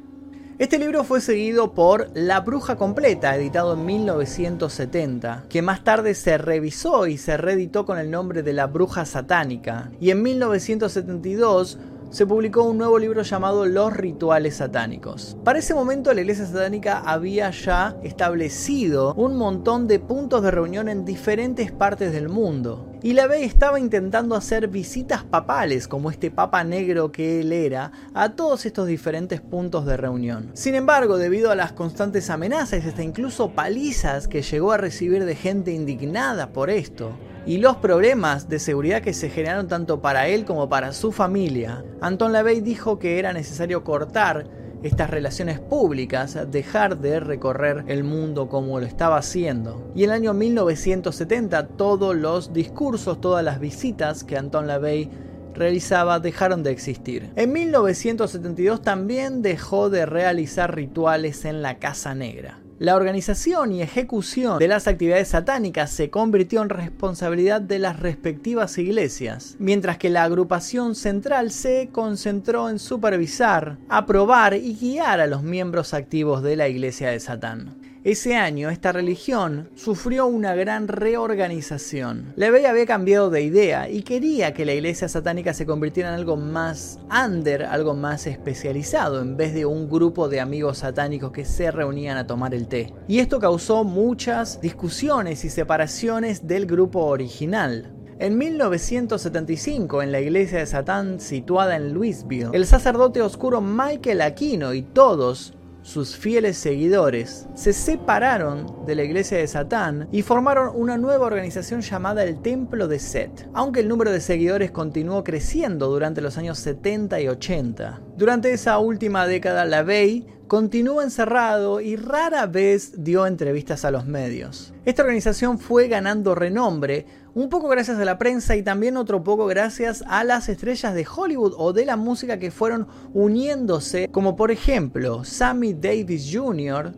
Este 0.60 0.78
libro 0.78 1.06
fue 1.06 1.22
seguido 1.22 1.72
por 1.72 2.10
La 2.14 2.42
Bruja 2.42 2.76
Completa, 2.76 3.34
editado 3.34 3.76
en 3.76 3.86
1970, 3.86 5.46
que 5.48 5.62
más 5.62 5.86
tarde 5.86 6.14
se 6.14 6.38
revisó 6.38 7.08
y 7.08 7.18
se 7.18 7.38
reeditó 7.38 7.86
con 7.86 7.98
el 7.98 8.12
nombre 8.12 8.44
de 8.44 8.52
La 8.52 8.68
Bruja 8.68 9.06
Satánica, 9.06 9.90
y 10.02 10.12
en 10.12 10.22
1972 10.22 11.80
se 12.10 12.26
publicó 12.26 12.64
un 12.64 12.80
nuevo 12.80 12.98
libro 12.98 13.22
llamado 13.22 13.66
Los 13.68 13.96
Rituales 13.96 14.56
Satánicos. 14.56 15.38
Para 15.44 15.60
ese 15.60 15.76
momento 15.76 16.12
la 16.14 16.22
iglesia 16.22 16.46
satánica 16.46 17.00
había 17.00 17.52
ya 17.52 17.96
establecido 18.04 19.14
un 19.14 19.36
montón 19.36 19.88
de 19.88 20.00
puntos 20.00 20.42
de 20.42 20.50
reunión 20.50 20.90
en 20.90 21.06
diferentes 21.06 21.72
partes 21.72 22.12
del 22.12 22.28
mundo. 22.28 22.88
Y 23.02 23.14
la 23.14 23.28
Bey 23.28 23.44
estaba 23.44 23.80
intentando 23.80 24.36
hacer 24.36 24.68
visitas 24.68 25.24
papales, 25.24 25.88
como 25.88 26.10
este 26.10 26.32
papa 26.32 26.64
negro 26.64 27.12
que 27.12 27.40
él 27.40 27.54
era, 27.54 27.92
a 28.14 28.30
todos 28.30 28.66
estos 28.66 28.88
diferentes 28.88 29.40
puntos 29.40 29.86
de 29.86 29.96
reunión. 29.96 30.50
Sin 30.54 30.76
embargo, 30.76 31.18
debido 31.18 31.52
a 31.52 31.56
las 31.56 31.72
constantes 31.72 32.30
amenazas 32.30 32.84
y 32.84 32.90
hasta 32.90 33.04
incluso 33.04 33.52
palizas 33.52 34.28
que 34.28 34.42
llegó 34.42 34.72
a 34.72 34.78
recibir 34.78 35.24
de 35.24 35.36
gente 35.36 35.72
indignada 35.72 36.50
por 36.50 36.70
esto, 36.70 37.12
y 37.50 37.58
los 37.58 37.78
problemas 37.78 38.48
de 38.48 38.60
seguridad 38.60 39.02
que 39.02 39.12
se 39.12 39.32
generaron 39.32 39.68
tanto 39.68 40.02
para 40.02 40.28
él 40.28 40.46
como 40.46 40.70
para 40.70 40.94
su 40.94 41.12
familia, 41.12 41.84
Anton 42.00 42.32
LaVey 42.32 42.62
dijo 42.62 43.00
que 43.00 43.18
era 43.18 43.34
necesario 43.34 43.84
cortar 43.84 44.46
estas 44.84 45.10
relaciones 45.10 45.60
públicas, 45.60 46.38
dejar 46.52 47.00
de 47.00 47.20
recorrer 47.20 47.86
el 47.88 48.04
mundo 48.04 48.50
como 48.50 48.80
lo 48.80 48.86
estaba 48.86 49.18
haciendo. 49.18 49.92
Y 49.96 50.04
en 50.04 50.12
el 50.12 50.18
año 50.18 50.36
1970 50.36 51.70
todos 51.70 52.16
los 52.16 52.54
discursos, 52.54 53.20
todas 53.20 53.44
las 53.44 53.60
visitas 53.60 54.24
que 54.24 54.38
Anton 54.38 54.68
LaVey 54.68 55.10
realizaba 55.56 56.20
dejaron 56.20 56.62
de 56.62 56.70
existir. 56.70 57.32
En 57.36 57.52
1972 57.52 58.84
también 58.84 59.42
dejó 59.42 59.90
de 59.90 60.06
realizar 60.06 60.76
rituales 60.76 61.46
en 61.46 61.64
la 61.64 61.80
Casa 61.80 62.14
Negra. 62.14 62.60
La 62.80 62.96
organización 62.96 63.74
y 63.74 63.82
ejecución 63.82 64.58
de 64.58 64.70
las 64.70 64.88
actividades 64.88 65.28
satánicas 65.28 65.92
se 65.92 66.10
convirtió 66.10 66.62
en 66.62 66.70
responsabilidad 66.70 67.60
de 67.60 67.78
las 67.78 68.00
respectivas 68.00 68.78
iglesias, 68.78 69.58
mientras 69.60 69.98
que 69.98 70.10
la 70.10 70.24
agrupación 70.24 70.96
central 70.96 71.52
se 71.52 71.90
concentró 71.92 72.70
en 72.70 72.80
supervisar, 72.80 73.76
aprobar 73.90 74.54
y 74.54 74.78
guiar 74.80 75.20
a 75.20 75.28
los 75.28 75.44
miembros 75.44 75.94
activos 75.94 76.42
de 76.42 76.56
la 76.56 76.70
iglesia 76.70 77.10
de 77.10 77.20
Satán. 77.20 77.79
Ese 78.06 78.38
año 78.38 78.70
esta 78.70 78.94
religión 78.94 79.70
sufrió 79.76 80.26
una 80.26 80.56
gran 80.56 80.88
reorganización. 80.88 82.32
Levey 82.38 82.64
había 82.64 82.86
cambiado 82.86 83.30
de 83.30 83.42
idea 83.42 83.90
y 83.90 84.04
quería 84.04 84.54
que 84.54 84.64
la 84.64 84.74
iglesia 84.74 85.10
satánica 85.10 85.54
se 85.54 85.66
convirtiera 85.66 86.08
en 86.08 86.16
algo 86.16 86.38
más 86.38 86.98
under, 87.12 87.64
algo 87.64 87.96
más 87.96 88.26
especializado, 88.26 89.22
en 89.22 89.36
vez 89.36 89.54
de 89.54 89.66
un 89.66 89.90
grupo 89.90 90.30
de 90.30 90.40
amigos 90.40 90.78
satánicos 90.78 91.34
que 91.34 91.44
se 91.44 91.72
reunían 91.72 92.16
a 92.16 92.26
tomar 92.26 92.54
el 92.54 92.70
té. 92.70 92.94
Y 93.10 93.20
esto 93.20 93.38
causó 93.38 93.84
muchas 93.84 94.62
discusiones 94.62 95.44
y 95.44 95.50
separaciones 95.50 96.48
del 96.48 96.68
grupo 96.68 97.02
original. 97.02 97.94
En 98.18 98.38
1975, 98.38 100.02
en 100.02 100.14
la 100.14 100.22
iglesia 100.22 100.60
de 100.60 100.66
Satán 100.66 101.20
situada 101.20 101.76
en 101.76 101.94
Louisville, 101.94 102.50
el 102.54 102.66
sacerdote 102.66 103.22
oscuro 103.22 103.60
Michael 103.60 104.22
Aquino 104.22 104.74
y 104.74 104.84
todos 104.84 105.54
sus 105.82 106.18
fieles 106.18 106.58
seguidores, 106.58 107.48
se 107.56 107.74
separaron 107.74 108.86
de 108.86 108.96
la 108.96 109.04
iglesia 109.04 109.38
de 109.38 109.48
Satán 109.48 110.08
y 110.12 110.22
formaron 110.22 110.72
una 110.76 110.98
nueva 110.98 111.26
organización 111.26 111.82
llamada 111.82 112.24
el 112.24 112.42
Templo 112.42 112.88
de 112.88 113.00
Set, 113.00 113.50
aunque 113.54 113.80
el 113.80 113.88
número 113.88 114.12
de 114.12 114.22
seguidores 114.22 114.72
continuó 114.72 115.24
creciendo 115.24 115.88
durante 115.88 116.22
los 116.22 116.38
años 116.38 116.60
70 116.60 117.22
y 117.22 117.28
80. 117.28 118.02
Durante 118.18 118.52
esa 118.52 118.78
última 118.80 119.26
década, 119.28 119.66
la 119.66 119.84
Bey 119.84 120.28
continuó 120.50 121.02
encerrado 121.02 121.80
y 121.80 121.96
rara 121.96 122.48
vez 122.48 123.04
dio 123.04 123.26
entrevistas 123.26 123.86
a 123.86 123.92
los 123.92 124.06
medios. 124.06 124.74
Esta 124.84 125.04
organización 125.04 125.60
fue 125.60 125.88
ganando 125.88 126.36
renombre, 126.36 127.06
un 127.34 127.50
poco 127.50 127.68
gracias 127.68 128.00
a 128.00 128.06
la 128.06 128.18
prensa 128.18 128.56
y 128.56 128.64
también 128.64 128.98
otro 128.98 129.24
poco 129.24 129.46
gracias 129.46 130.04
a 130.08 130.24
las 130.24 130.50
estrellas 130.50 130.94
de 130.94 131.06
Hollywood 131.06 131.54
o 131.58 131.74
de 131.74 131.86
la 131.86 131.96
música 131.96 132.40
que 132.40 132.52
fueron 132.52 132.88
uniéndose, 133.14 134.08
como 134.10 134.36
por 134.36 134.52
ejemplo 134.52 135.24
Sammy 135.24 135.74
Davis 135.74 136.30
Jr. 136.34 136.94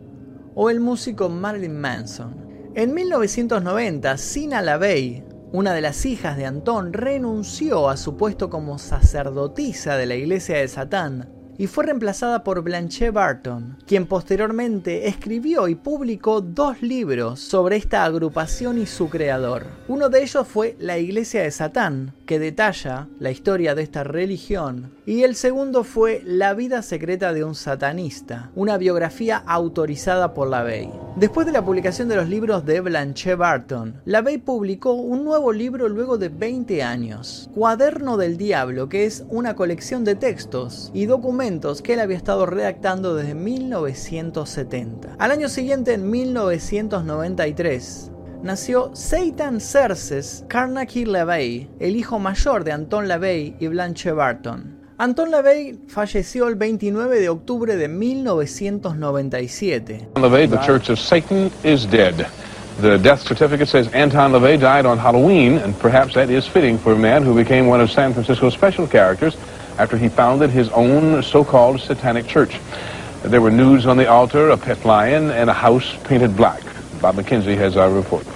o 0.54 0.70
el 0.70 0.80
músico 0.80 1.28
Marilyn 1.28 1.78
Manson. 1.78 2.34
En 2.74 2.94
1990, 2.94 4.16
Sina 4.16 4.62
LaVey, 4.62 5.24
una 5.52 5.74
de 5.74 5.82
las 5.82 6.06
hijas 6.06 6.36
de 6.38 6.46
Antón, 6.46 6.92
renunció 6.92 7.90
a 7.90 7.98
su 7.98 8.16
puesto 8.16 8.48
como 8.48 8.78
sacerdotisa 8.78 9.96
de 9.96 10.06
la 10.06 10.14
iglesia 10.14 10.56
de 10.56 10.68
Satán 10.68 11.41
y 11.62 11.68
fue 11.68 11.84
reemplazada 11.84 12.42
por 12.42 12.60
Blanche 12.62 13.12
Barton, 13.12 13.76
quien 13.86 14.06
posteriormente 14.06 15.06
escribió 15.06 15.68
y 15.68 15.76
publicó 15.76 16.40
dos 16.40 16.82
libros 16.82 17.38
sobre 17.38 17.76
esta 17.76 18.04
agrupación 18.04 18.78
y 18.78 18.86
su 18.86 19.08
creador. 19.08 19.66
Uno 19.86 20.08
de 20.08 20.24
ellos 20.24 20.48
fue 20.48 20.74
La 20.80 20.98
Iglesia 20.98 21.42
de 21.42 21.52
Satán, 21.52 22.14
que 22.26 22.40
detalla 22.40 23.06
la 23.20 23.30
historia 23.30 23.76
de 23.76 23.84
esta 23.84 24.02
religión, 24.02 24.90
y 25.06 25.22
el 25.22 25.36
segundo 25.36 25.84
fue 25.84 26.20
La 26.24 26.52
vida 26.54 26.82
secreta 26.82 27.32
de 27.32 27.44
un 27.44 27.54
satanista, 27.54 28.50
una 28.56 28.76
biografía 28.76 29.36
autorizada 29.46 30.34
por 30.34 30.48
la 30.48 30.64
Bey. 30.64 30.90
Después 31.14 31.46
de 31.46 31.52
la 31.52 31.64
publicación 31.64 32.08
de 32.08 32.16
los 32.16 32.28
libros 32.28 32.66
de 32.66 32.80
Blanche 32.80 33.36
Barton, 33.36 34.00
la 34.04 34.20
Bey 34.20 34.38
publicó 34.38 34.94
un 34.94 35.24
nuevo 35.24 35.52
libro 35.52 35.88
luego 35.88 36.18
de 36.18 36.28
20 36.28 36.82
años, 36.82 37.48
Cuaderno 37.54 38.16
del 38.16 38.36
Diablo, 38.36 38.88
que 38.88 39.04
es 39.04 39.24
una 39.28 39.54
colección 39.54 40.02
de 40.02 40.16
textos 40.16 40.90
y 40.92 41.06
documentos 41.06 41.51
que 41.60 41.92
él 41.92 42.00
había 42.00 42.16
estado 42.16 42.46
redactando 42.46 43.14
desde 43.14 43.34
1970. 43.34 45.16
Al 45.18 45.30
año 45.30 45.50
siguiente, 45.50 45.92
en 45.92 46.10
1993, 46.10 48.10
nació 48.42 48.90
Satan 48.94 49.60
Cerces 49.60 50.46
Carnegie 50.48 51.04
LaVey, 51.04 51.68
el 51.78 51.96
hijo 51.96 52.18
mayor 52.18 52.64
de 52.64 52.72
Anton 52.72 53.06
LaVey 53.06 53.56
y 53.60 53.66
Blanche 53.66 54.12
Barton. 54.12 54.78
Anton 54.96 55.30
LaVey 55.30 55.80
falleció 55.88 56.48
el 56.48 56.54
29 56.54 57.20
de 57.20 57.28
octubre 57.28 57.76
de 57.76 57.88
1997. 57.88 60.08
LaVey, 60.16 60.48
the 60.48 60.58
Church 60.60 60.88
of 60.88 60.98
Satan 60.98 61.50
is 61.62 61.86
dead. 61.86 62.26
The 62.80 62.96
death 62.96 63.20
certificate 63.20 63.68
says 63.68 63.88
Anton 63.92 64.32
LaVey 64.32 64.58
died 64.58 64.86
on 64.86 64.98
Halloween, 64.98 65.58
and 65.58 65.78
perhaps 65.78 66.14
that 66.14 66.30
is 66.30 66.46
fitting 66.46 66.78
for 66.78 66.94
a 66.94 66.98
man 66.98 67.22
who 67.22 67.34
became 67.34 67.66
one 67.66 67.82
of 67.82 67.90
San 67.90 68.14
Francisco's 68.14 68.54
special 68.54 68.86
characters 68.86 69.36
after 69.78 69.96
he 69.96 70.08
founded 70.08 70.50
his 70.50 70.68
own 70.70 71.22
so-called 71.22 71.80
satanic 71.80 72.26
church. 72.26 72.58
There 73.22 73.40
were 73.40 73.50
nudes 73.50 73.86
on 73.86 73.96
the 73.96 74.08
altar, 74.08 74.50
a 74.50 74.56
pet 74.56 74.84
lion, 74.84 75.30
and 75.30 75.48
a 75.48 75.52
house 75.52 75.96
painted 76.04 76.36
black. 76.36 76.62
Bob 77.00 77.16
McKenzie 77.16 77.56
has 77.56 77.76
our 77.76 77.90
report. 77.90 78.26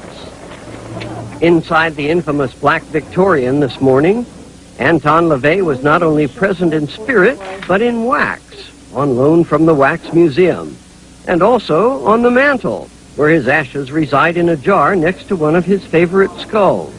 Inside 1.43 1.95
the 1.97 2.09
infamous 2.09 2.55
Black 2.55 2.83
Victorian 2.85 3.61
this 3.61 3.81
morning, 3.81 4.25
Anton 4.79 5.29
LaVey 5.29 5.63
was 5.63 5.83
not 5.83 6.03
only 6.03 6.27
present 6.27 6.73
in 6.73 6.89
spirit, 6.89 7.39
but 7.69 7.83
in 7.83 8.05
wax, 8.05 8.71
on 8.95 9.17
loan 9.17 9.45
from 9.45 9.67
the 9.67 9.75
Wax 9.75 10.13
Museum, 10.13 10.77
and 11.29 11.43
also 11.43 12.05
on 12.07 12.23
the 12.23 12.31
mantle, 12.31 12.89
where 13.17 13.29
his 13.29 13.49
ashes 13.49 13.93
reside 13.93 14.37
in 14.37 14.49
a 14.49 14.57
jar 14.57 14.97
next 14.97 15.29
to 15.29 15.37
one 15.37 15.57
of 15.57 15.65
his 15.65 15.85
favorite 15.85 16.31
skulls. 16.39 16.96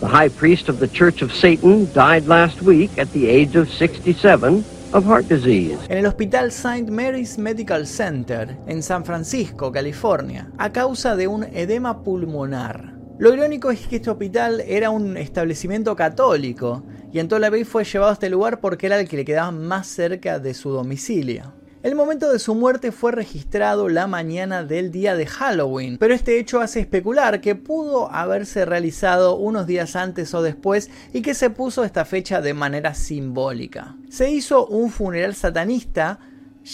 The 0.00 0.08
high 0.08 0.30
priest 0.30 0.70
of 0.70 0.78
the 0.78 0.88
Church 0.88 1.20
of 1.20 1.30
Satan 1.30 1.86
died 1.92 2.26
last 2.26 2.62
week 2.62 2.96
at 2.96 3.12
the 3.12 3.28
age 3.28 3.54
of 3.54 3.68
67 3.68 4.64
of 4.94 5.04
heart 5.04 5.28
disease. 5.28 5.76
En 5.90 5.98
el 5.98 6.06
Hospital 6.06 6.50
St. 6.50 6.90
Mary's 6.90 7.36
Medical 7.36 7.86
Center, 7.86 8.56
en 8.66 8.82
San 8.82 9.04
Francisco, 9.04 9.70
California, 9.70 10.50
a 10.56 10.72
causa 10.72 11.16
de 11.16 11.28
un 11.28 11.44
edema 11.44 12.02
pulmonar. 12.02 12.94
Lo 13.18 13.34
irónico 13.34 13.70
es 13.70 13.86
que 13.88 13.96
este 13.96 14.08
hospital 14.08 14.62
era 14.66 14.88
un 14.88 15.18
establecimiento 15.18 15.94
católico 15.94 16.82
y 17.12 17.18
Anton 17.18 17.42
LaVey 17.42 17.64
fue 17.64 17.84
llevado 17.84 18.12
a 18.12 18.14
este 18.14 18.30
lugar 18.30 18.60
porque 18.60 18.86
era 18.86 18.98
el 18.98 19.06
que 19.06 19.18
le 19.18 19.26
quedaba 19.26 19.50
más 19.50 19.86
cerca 19.86 20.38
de 20.38 20.54
su 20.54 20.70
domicilio. 20.70 21.59
El 21.82 21.94
momento 21.94 22.30
de 22.30 22.38
su 22.38 22.54
muerte 22.54 22.92
fue 22.92 23.10
registrado 23.10 23.88
la 23.88 24.06
mañana 24.06 24.64
del 24.64 24.90
día 24.90 25.14
de 25.16 25.24
Halloween, 25.24 25.96
pero 25.96 26.12
este 26.12 26.38
hecho 26.38 26.60
hace 26.60 26.80
especular 26.80 27.40
que 27.40 27.54
pudo 27.54 28.12
haberse 28.12 28.66
realizado 28.66 29.36
unos 29.36 29.66
días 29.66 29.96
antes 29.96 30.34
o 30.34 30.42
después 30.42 30.90
y 31.14 31.22
que 31.22 31.32
se 31.32 31.48
puso 31.48 31.82
esta 31.82 32.04
fecha 32.04 32.42
de 32.42 32.52
manera 32.52 32.92
simbólica. 32.92 33.96
Se 34.10 34.30
hizo 34.30 34.66
un 34.66 34.90
funeral 34.90 35.34
satanista 35.34 36.18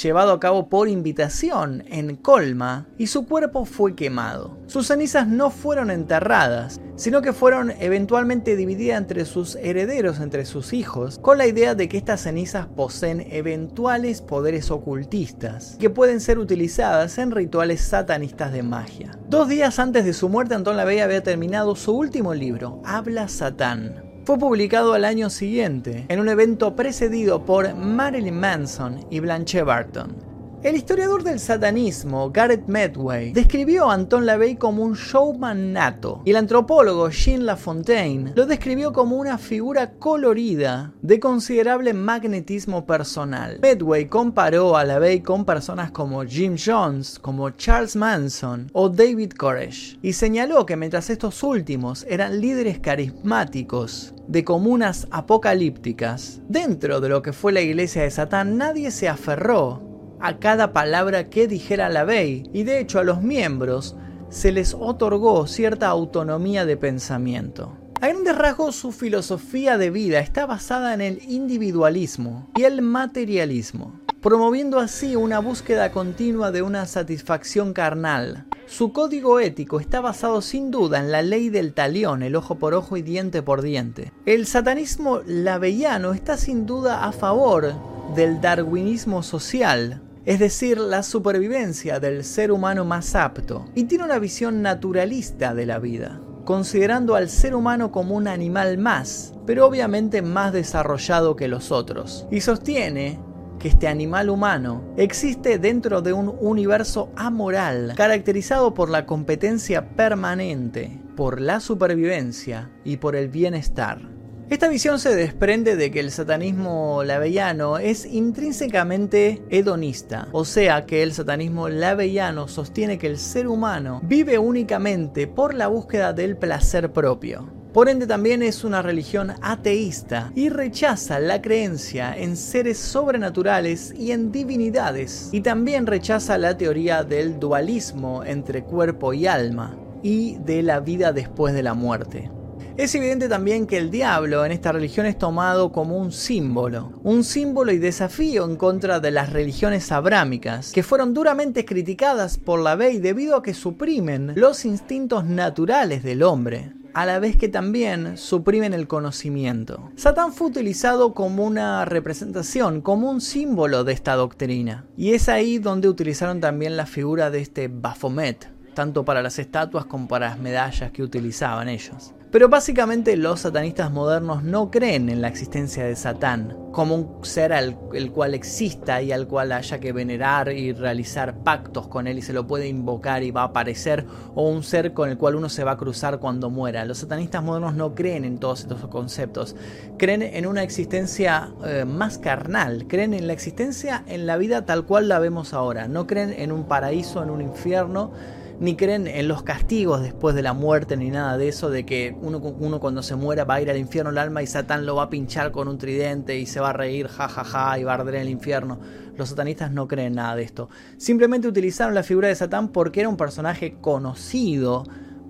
llevado 0.03 0.33
a 0.33 0.41
cabo 0.41 0.69
por 0.69 0.89
invitación 0.89 1.85
en 1.89 2.17
Colma 2.17 2.87
y 2.99 3.07
su 3.07 3.27
cuerpo 3.27 3.65
fue 3.65 3.95
quemado. 3.95 4.57
Sus 4.67 4.89
cenizas 4.89 5.27
no 5.27 5.51
fueron 5.51 5.91
enterradas, 5.91 6.81
sino 6.97 7.23
que 7.23 7.33
fueron 7.33 7.73
eventualmente 7.79 8.57
divididas 8.57 8.99
entre 8.99 9.25
sus 9.25 9.57
herederos, 9.57 10.21
entre 10.21 10.45
sus 10.45 10.73
hijos, 10.73 11.19
con 11.21 11.39
la 11.39 11.47
idea 11.47 11.75
de 11.75 11.89
que 11.89 11.99
estas 11.99 12.23
cenizas 12.23 12.67
poseen 12.67 13.27
eventuales 13.31 14.23
poderes 14.23 14.71
ocultistas 14.71 15.77
que 15.79 15.91
pueden 15.91 16.21
ser 16.21 16.39
utilizadas 16.39 17.19
en 17.19 17.31
rituales 17.31 17.81
satanistas 17.81 18.53
de 18.53 18.63
magia. 18.63 19.19
Dos 19.29 19.49
días 19.49 19.79
antes 19.79 20.05
de 20.05 20.13
su 20.13 20.29
muerte, 20.29 20.55
Anton 20.55 20.77
LaVey 20.77 21.01
había 21.01 21.23
terminado 21.23 21.77
su 21.77 21.93
último 21.93 22.35
libro, 22.35 22.81
Habla 22.85 23.29
Satán, 23.29 24.06
fue 24.27 24.39
publicado 24.39 24.93
al 24.95 25.05
año 25.05 25.31
siguiente, 25.31 26.05
en 26.09 26.19
un 26.19 26.29
evento 26.29 26.75
precedido 26.75 27.47
por 27.47 27.73
Marilyn 27.77 28.35
Manson 28.35 29.07
y 29.09 29.21
Blanche 29.21 29.63
Barton. 29.63 30.26
El 30.67 30.75
historiador 30.75 31.23
del 31.23 31.39
satanismo, 31.39 32.33
Garrett 32.33 32.67
Medway, 32.67 33.33
describió 33.33 33.89
a 33.89 33.95
Anton 33.95 34.27
LaVey 34.27 34.57
como 34.57 34.83
un 34.83 34.95
showman 34.95 35.73
nato, 35.73 36.23
y 36.25 36.31
el 36.31 36.37
antropólogo 36.39 37.09
Jean 37.09 37.47
Lafontaine 37.47 38.33
lo 38.35 38.47
describió 38.47 38.93
como 38.93 39.15
una 39.15 39.39
figura 39.39 39.93
colorida 39.93 40.93
de 41.03 41.21
considerable 41.21 41.93
magnetismo 41.93 42.85
personal. 42.85 43.61
Medway 43.63 44.09
comparó 44.09 44.77
a 44.77 44.83
LaVey 44.83 45.21
con 45.21 45.45
personas 45.45 45.93
como 45.93 46.25
Jim 46.25 46.57
Jones, 46.59 47.21
como 47.21 47.51
Charles 47.51 47.95
Manson 47.95 48.69
o 48.73 48.89
David 48.89 49.35
Koresh, 49.39 50.01
y 50.03 50.15
señaló 50.15 50.67
que 50.67 50.75
mientras 50.75 51.11
estos 51.11 51.45
últimos 51.45 52.05
eran 52.09 52.41
líderes 52.41 52.81
carismáticos 52.81 54.15
de 54.27 54.43
comunas 54.43 55.07
apocalípticas, 55.13 56.41
dentro 56.49 57.01
de 57.01 57.09
lo 57.09 57.23
que 57.23 57.33
fue 57.33 57.53
la 57.53 57.61
iglesia 57.61 58.03
de 58.03 58.11
Satán 58.11 58.59
nadie 58.59 58.91
se 58.91 59.09
aferró 59.09 59.86
a 60.21 60.39
cada 60.39 60.73
palabra 60.73 61.29
que 61.29 61.47
dijera 61.47 61.89
la 61.89 62.05
Bey 62.05 62.49
y 62.53 62.65
de 62.65 62.81
hecho 62.81 62.99
a 62.99 63.05
los 63.05 63.23
miembros 63.23 63.97
se 64.29 64.53
les 64.53 64.75
otorgó 64.75 65.47
cierta 65.47 65.89
autonomía 65.89 66.67
de 66.67 66.77
pensamiento. 66.77 67.77
A 68.01 68.09
grandes 68.09 68.37
rasgos 68.37 68.77
su 68.77 68.93
filosofía 68.93 69.79
de 69.79 69.91
vida 69.91 70.21
está 70.21 70.45
basada 70.45 70.93
en 70.93 71.01
el 71.01 71.23
individualismo 71.23 72.51
y 72.55 72.65
el 72.65 72.83
materialismo, 72.83 74.01
promoviendo 74.21 74.79
así 74.79 75.17
una 75.17 75.39
búsqueda 75.39 75.93
continua 75.93 76.51
de 76.51 76.61
una 76.61 76.85
satisfacción 76.87 77.73
carnal. 77.73 78.47
Su 78.67 78.93
código 78.93 79.41
ético 79.41 79.81
está 79.81 80.01
basado 80.01 80.43
sin 80.43 80.71
duda 80.71 80.99
en 80.99 81.11
la 81.11 81.23
ley 81.23 81.49
del 81.49 81.73
talión, 81.73 82.23
el 82.23 82.37
ojo 82.37 82.57
por 82.57 82.75
ojo 82.75 82.97
y 82.97 83.03
diente 83.03 83.41
por 83.41 83.63
diente. 83.63 84.13
El 84.27 84.47
satanismo 84.47 85.21
laveyano 85.25 86.13
está 86.13 86.37
sin 86.37 86.67
duda 86.67 87.05
a 87.05 87.13
favor 87.13 87.73
del 88.15 88.41
darwinismo 88.41 89.23
social, 89.23 90.03
es 90.27 90.41
decir, 90.41 90.79
la 90.79 91.05
supervivencia 91.05 92.01
del 92.01 92.25
ser 92.25 92.51
humano 92.51 92.85
más 92.85 93.15
apto, 93.15 93.65
y 93.77 93.85
tiene 93.85 94.05
una 94.05 94.19
visión 94.19 94.61
naturalista 94.61 95.55
de 95.55 95.67
la 95.67 95.79
vida, 95.79 96.21
considerando 96.45 97.15
al 97.15 97.29
ser 97.29 97.55
humano 97.55 97.93
como 97.93 98.17
un 98.17 98.27
animal 98.27 98.77
más, 98.77 99.35
pero 99.47 99.65
obviamente 99.65 100.23
más 100.23 100.53
desarrollado 100.53 101.37
que 101.37 101.47
los 101.47 101.71
otros, 101.71 102.27
y 102.31 102.41
sostiene 102.41 103.21
que 103.61 103.69
este 103.69 103.87
animal 103.87 104.29
humano 104.29 104.83
existe 104.97 105.59
dentro 105.59 106.03
de 106.03 106.13
un 106.13 106.35
universo 106.41 107.09
amoral, 107.15 107.95
caracterizado 107.97 108.75
por 108.75 108.91
la 108.91 109.07
competencia 109.07 109.91
permanente, 109.91 111.01
por 111.15 111.41
la 111.41 111.61
supervivencia 111.61 112.71
y 112.85 112.97
por 112.97 113.15
el 113.15 113.29
bienestar. 113.29 114.16
Esta 114.49 114.69
visión 114.69 115.01
se 115.01 115.17
desprende 115.17 115.75
de 115.75 115.91
que 115.91 115.99
el 115.99 116.13
satanismo 116.13 117.03
lavellano 117.03 117.79
es 117.79 118.07
intrínsecamente 118.07 119.43
hedonista, 119.51 120.29
o 120.31 120.45
sea 120.45 120.87
que 120.87 121.03
el 121.03 121.13
satanismo 121.13 121.69
lavellano 121.69 122.47
sostiene 122.47 122.97
que 122.97 123.09
el 123.09 123.19
ser 123.19 123.49
humano 123.49 124.01
vive 124.05 124.39
únicamente 124.39 125.27
por 125.27 125.53
la 125.53 125.67
búsqueda 125.67 126.13
del 126.13 126.37
placer 126.37 126.93
propio. 126.93 127.51
Por 127.73 127.89
ende 127.89 128.07
también 128.07 128.41
es 128.41 128.63
una 128.63 128.83
religión 128.83 129.33
ateísta 129.43 130.31
y 130.37 130.49
rechaza 130.49 131.19
la 131.19 131.43
creencia 131.43 132.17
en 132.17 132.37
seres 132.37 132.79
sobrenaturales 132.79 133.93
y 133.99 134.13
en 134.13 134.31
divinidades. 134.31 135.29
Y 135.33 135.41
también 135.41 135.89
rechaza 135.89 136.39
la 136.39 136.57
teoría 136.57 137.03
del 137.03 137.41
dualismo 137.41 138.23
entre 138.23 138.63
cuerpo 138.63 139.13
y 139.13 139.27
alma 139.27 139.77
y 140.05 140.37
de 140.37 140.63
la 140.63 140.79
vida 140.79 141.13
después 141.13 141.53
de 141.53 141.65
la 141.65 141.75
muerte. 141.75 142.31
Es 142.77 142.95
evidente 142.95 143.31
también 143.31 143.67
que 143.67 143.79
el 143.79 143.91
diablo 143.91 144.45
en 144.45 144.53
esta 144.53 144.71
religión 144.71 145.07
es 145.07 145.19
tomado 145.19 145.73
como 145.73 145.97
un 145.97 146.13
símbolo, 146.13 146.93
un 147.05 147.25
símbolo 147.25 147.73
y 147.73 147.79
desafío 147.79 148.45
en 148.45 148.57
contra 148.57 149.01
de 149.01 149.11
las 149.11 149.33
religiones 149.33 149.91
abrámicas, 149.93 150.73
que 150.73 150.83
fueron 150.83 151.15
duramente 151.15 151.65
criticadas 151.65 152.37
por 152.37 152.61
la 152.61 152.77
Bey 152.77 152.99
debido 152.99 153.37
a 153.37 153.43
que 153.43 153.55
suprimen 153.55 154.35
los 154.37 154.67
instintos 154.67 155.25
naturales 155.25 156.03
del 156.03 156.23
hombre 156.23 156.75
a 156.93 157.05
la 157.05 157.19
vez 157.19 157.37
que 157.37 157.49
también 157.49 158.17
suprimen 158.17 158.73
el 158.73 158.89
conocimiento. 158.89 159.91
Satán 159.97 160.33
fue 160.33 160.47
utilizado 160.47 161.13
como 161.13 161.45
una 161.45 161.85
representación, 161.85 162.81
como 162.81 163.11
un 163.11 163.21
símbolo 163.21 163.85
de 163.85 163.93
esta 163.93 164.15
doctrina. 164.15 164.87
Y 164.97 165.13
es 165.13 165.29
ahí 165.29 165.59
donde 165.59 165.91
utilizaron 165.91 166.41
también 166.41 166.77
la 166.79 166.87
figura 166.87 167.31
de 167.31 167.41
este 167.41 167.69
Baphomet, 167.69 168.49
tanto 168.73 169.05
para 169.05 169.21
las 169.21 169.39
estatuas 169.39 169.85
como 169.85 170.09
para 170.09 170.31
las 170.31 170.39
medallas 170.39 170.91
que 170.91 171.03
utilizaban 171.03 171.69
ellos. 171.69 172.15
Pero 172.31 172.49
básicamente 172.49 173.17
los 173.17 173.41
satanistas 173.41 173.93
modernos 173.93 174.43
no 174.43 174.71
creen 174.71 175.09
en 175.09 175.23
la 175.23 175.29
existencia 175.29 175.85
de 175.85 175.95
Satán 175.95 176.57
como 176.73 176.97
un 176.97 177.25
ser 177.25 177.53
al 177.53 177.79
el 177.95 178.11
cual 178.11 178.35
exista 178.35 179.01
y 179.01 179.13
al 179.13 179.29
cual 179.29 179.53
haya 179.53 179.79
que 179.79 179.93
venerar 179.93 180.53
y 180.53 180.73
realizar 180.73 181.39
pactos 181.39 181.87
con 181.89 182.07
él 182.07 182.19
y 182.19 182.23
se 182.23 182.33
lo 182.33 182.47
puede 182.47 182.69
invocar 182.69 183.23
y 183.23 183.31
va 183.31 183.43
a 183.43 183.47
aparecer 183.47 184.05
o 184.35 184.49
un 184.51 184.63
ser 184.63 184.93
con 184.93 185.09
el 185.09 185.17
cual 185.17 185.37
uno 185.37 185.49
se 185.49 185.65
va 185.65 185.73
a 185.73 185.77
cruzar 185.77 186.19
cuando 186.19 186.51
muera. 186.51 186.85
Los 186.85 186.99
satanistas 186.99 187.43
modernos 187.43 187.75
no 187.75 187.95
creen 187.95 188.25
en 188.25 188.39
todos 188.39 188.61
estos 188.61 188.87
conceptos, 188.89 189.55
creen 189.97 190.23
en 190.23 190.47
una 190.47 190.65
existencia 190.65 191.53
eh, 191.65 191.85
más 191.87 192.19
carnal, 192.19 192.87
creen 192.89 193.15
en 193.15 193.29
la 193.29 193.33
existencia 193.33 194.03
en 194.09 194.27
la 194.27 194.37
vida 194.37 194.67
tal 194.67 194.85
cual 194.85 195.09
la 195.09 195.21
vemos 195.21 195.55
ahora, 195.55 195.87
no 195.87 196.07
creen 196.07 196.35
en 196.37 196.51
un 196.51 196.65
paraíso, 196.65 197.23
en 197.23 197.31
un 197.31 197.41
infierno 197.41 198.11
ni 198.59 198.77
creen 198.77 199.07
en 199.07 199.29
los 199.29 199.43
castigos 199.43 200.03
después 200.03 200.35
de 200.35 200.43
la 200.43 200.53
muerte, 200.53 200.97
ni 200.97 201.11
nada 201.11 201.37
de 201.37 201.49
eso, 201.49 201.71
de 201.71 201.85
que 201.85 202.17
uno, 202.21 202.39
uno 202.39 202.81
cuando 202.81 203.03
se 203.03 203.17
muera 203.17 203.45
va 203.45 203.55
a 203.55 203.61
ir 203.61 203.71
al 203.71 203.77
infierno 203.77 204.11
el 204.11 204.19
alma 204.19 204.43
y 204.43 204.47
Satán 204.47 204.87
lo 204.87 204.97
va 204.97 205.05
a 205.05 205.11
pinchar 205.11 205.53
con 205.53 205.69
un 205.69 205.79
tridente 205.79 206.39
y 206.39 206.47
se 206.47 206.61
va 206.61 206.71
a 206.71 206.73
reír, 206.73 207.09
jajaja, 207.09 207.45
ja, 207.45 207.71
ja, 207.71 207.79
y 207.79 207.85
va 207.85 207.93
a 207.93 207.95
arder 207.97 208.17
en 208.17 208.23
el 208.23 208.31
infierno. 208.31 208.79
Los 209.17 209.31
satanistas 209.31 209.71
no 209.71 209.89
creen 209.89 210.15
nada 210.15 210.37
de 210.37 210.43
esto. 210.43 210.69
Simplemente 210.97 211.49
utilizaron 211.49 211.95
la 211.95 212.03
figura 212.03 212.29
de 212.29 212.35
Satán 212.35 212.69
porque 212.69 213.01
era 213.01 213.09
un 213.09 213.17
personaje 213.17 213.77
conocido 213.81 214.85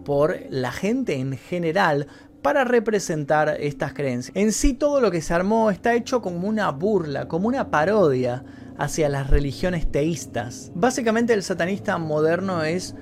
por 0.04 0.38
la 0.50 0.72
gente 0.72 1.14
en 1.14 1.36
general 1.36 2.06
para 2.42 2.62
representar 2.62 3.56
estas 3.60 3.92
creencias. 3.92 4.36
En 4.36 4.52
sí 4.52 4.72
todo 4.72 5.00
lo 5.00 5.10
que 5.10 5.20
se 5.20 5.34
armó 5.34 5.70
está 5.70 5.94
hecho 5.94 6.22
como 6.22 6.46
una 6.46 6.70
burla, 6.70 7.26
como 7.26 7.48
una 7.48 7.70
parodia 7.72 8.44
hacia 8.78 9.08
las 9.08 9.30
religiones 9.30 9.90
teístas. 9.90 10.70
Básicamente 10.74 11.32
el 11.32 11.42
satanista 11.42 11.98
moderno 11.98 12.62
es 12.62 12.94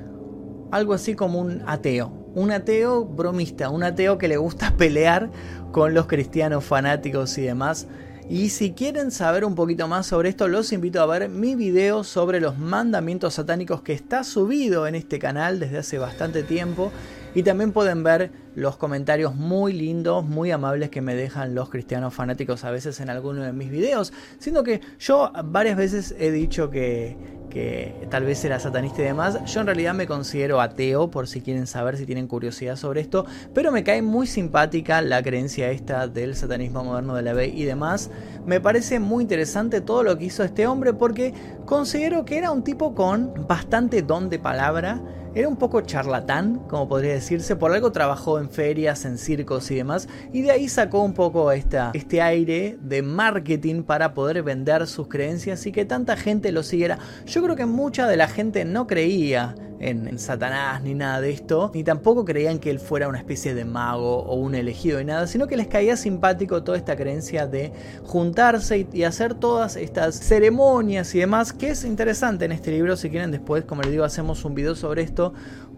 algo 0.75 0.93
así 0.93 1.15
como 1.15 1.39
un 1.39 1.63
ateo. 1.67 2.09
Un 2.35 2.51
ateo 2.51 3.05
bromista, 3.05 3.71
un 3.71 3.85
ateo 3.85 4.19
que 4.19 4.27
le 4.27 4.37
gusta 4.37 4.75
pelear 4.77 5.31
con 5.71 5.95
los 5.95 6.07
cristianos 6.07 6.65
fanáticos 6.65 7.39
y 7.39 7.43
demás. 7.43 7.87
Y 8.29 8.49
si 8.49 8.73
quieren 8.73 9.11
saber 9.13 9.45
un 9.45 9.55
poquito 9.55 9.87
más 9.87 10.07
sobre 10.07 10.31
esto, 10.31 10.49
los 10.49 10.73
invito 10.73 11.01
a 11.01 11.07
ver 11.07 11.29
mi 11.29 11.55
video 11.55 12.03
sobre 12.03 12.41
los 12.41 12.59
mandamientos 12.59 13.35
satánicos 13.35 13.83
que 13.83 13.93
está 13.93 14.25
subido 14.25 14.87
en 14.89 14.97
este 14.97 15.19
canal 15.19 15.61
desde 15.61 15.79
hace 15.79 15.99
bastante 15.99 16.43
tiempo. 16.43 16.91
Y 17.37 17.43
también 17.43 17.73
pueden 17.73 18.03
ver 18.03 18.33
los 18.55 18.77
comentarios 18.77 19.35
muy 19.35 19.73
lindos, 19.73 20.25
muy 20.25 20.51
amables 20.51 20.91
que 20.91 21.03
me 21.03 21.15
dejan 21.15 21.55
los 21.55 21.69
cristianos 21.69 22.15
fanáticos 22.15 22.65
a 22.65 22.71
veces 22.71 22.99
en 23.01 23.11
alguno 23.11 23.43
de 23.43 23.53
mis 23.53 23.71
videos. 23.71 24.13
Siendo 24.39 24.65
que 24.65 24.81
yo 24.99 25.33
varias 25.45 25.77
veces 25.77 26.15
he 26.19 26.31
dicho 26.31 26.71
que, 26.71 27.17
que 27.55 27.95
tal 28.11 28.25
vez 28.25 28.45
era 28.45 28.59
satanista 28.59 29.01
y 29.01 29.05
demás. 29.05 29.39
Yo 29.47 29.61
en 29.61 29.67
realidad 29.67 29.95
me 29.95 30.09
considero 30.09 30.61
ateo, 30.61 31.09
por 31.09 31.29
si 31.29 31.41
quieren 31.41 31.69
saber, 31.69 31.97
si 31.97 32.05
tienen 32.05 32.27
curiosidad 32.27 32.75
sobre 32.75 33.01
esto, 33.01 33.27
pero 33.55 33.71
me 33.71 33.85
cae 33.85 34.03
muy 34.03 34.27
simpática 34.27 35.01
la 35.01 35.23
creencia 35.23 35.71
esta 35.71 36.09
del 36.09 36.35
satanismo 36.35 36.83
moderno 36.83 37.15
de 37.15 37.23
la 37.23 37.33
B 37.33 37.47
y 37.47 37.63
demás. 37.63 38.11
Me 38.45 38.61
parece 38.61 38.99
muy 38.99 39.23
interesante 39.23 39.81
todo 39.81 40.03
lo 40.03 40.19
que 40.19 40.25
hizo 40.25 40.43
este 40.43 40.67
hombre 40.67 40.95
porque 40.95 41.33
considero 41.65 42.25
que 42.25 42.39
era 42.39 42.51
un 42.51 42.65
tipo 42.65 42.93
con 42.97 43.47
bastante 43.47 44.03
don 44.03 44.29
de 44.29 44.41
palabra 44.41 45.01
era 45.35 45.49
un 45.49 45.57
poco 45.57 45.81
charlatán, 45.81 46.61
como 46.69 46.89
podría 46.89 47.15
decirse, 47.15 47.57
por 47.57 47.73
algo 47.73 47.91
trabajó 47.93 48.39
en 48.39 48.51
ferias, 48.51 49.05
en 49.05 49.19
circos 49.19 49.71
y 49.71 49.77
demás, 49.77 50.09
y 50.33 50.43
de 50.43 50.53
ahí 50.53 50.69
sacó 50.69 51.03
un 51.03 51.13
poco 51.13 51.51
esta, 51.51 51.91
este 51.95 52.23
aire 52.23 52.79
de 52.81 53.03
marketing 53.03 53.83
para 53.83 54.15
poder 54.15 54.43
vender 54.43 54.87
sus 54.87 55.09
creencias 55.09 55.67
y 55.67 55.73
que 55.73 55.85
tanta 55.85 56.17
gente 56.17 56.53
lo 56.53 56.63
siguiera. 56.63 56.99
Yo 57.27 57.43
creo 57.43 57.57
que 57.57 57.67
mucha 57.67 58.07
de 58.07 58.17
la 58.17 58.29
gente 58.29 58.65
no 58.65 58.87
creía 58.87 59.55
en, 59.81 60.19
Satanás 60.19 60.83
ni 60.83 60.95
nada 60.95 61.21
de 61.21 61.31
esto, 61.31 61.71
ni 61.75 61.85
tampoco 61.85 62.25
creían 62.25 62.59
que 62.59 62.71
él 62.71 62.79
fuera 62.79 63.09
una 63.09 63.19
especie 63.19 63.55
de 63.55 63.65
mago 63.65 64.19
o 64.19 64.37
un 64.37 64.55
elegido 64.55 64.99
de 64.99 65.05
nada, 65.05 65.27
sino 65.27 65.47
que 65.47 65.57
les 65.57 65.67
caía 65.67 65.97
simpático 65.97 66.63
toda 66.63 66.79
esta 66.79 66.97
creencia 66.97 67.47
de 67.47 67.73
juntarse 68.05 68.87
y, 68.93 69.05
hacer 69.05 69.35
todas 69.35 69.77
estas 69.77 70.19
ceremonias 70.19 71.15
y 71.15 71.21
demás, 71.21 71.53
que 71.53 71.71
es 71.71 71.85
interesante 71.85 72.47
en 72.47 72.53
este 72.53 72.71
libro, 72.71 72.97
si 72.97 73.11
quieren 73.11 73.31
después, 73.31 73.65
como 73.65 73.83
les 73.83 73.91
digo, 73.91 74.05
hacemos 74.05 74.45
un 74.45 74.55
video 74.55 74.75
sobre 74.75 75.03
esto, 75.03 75.24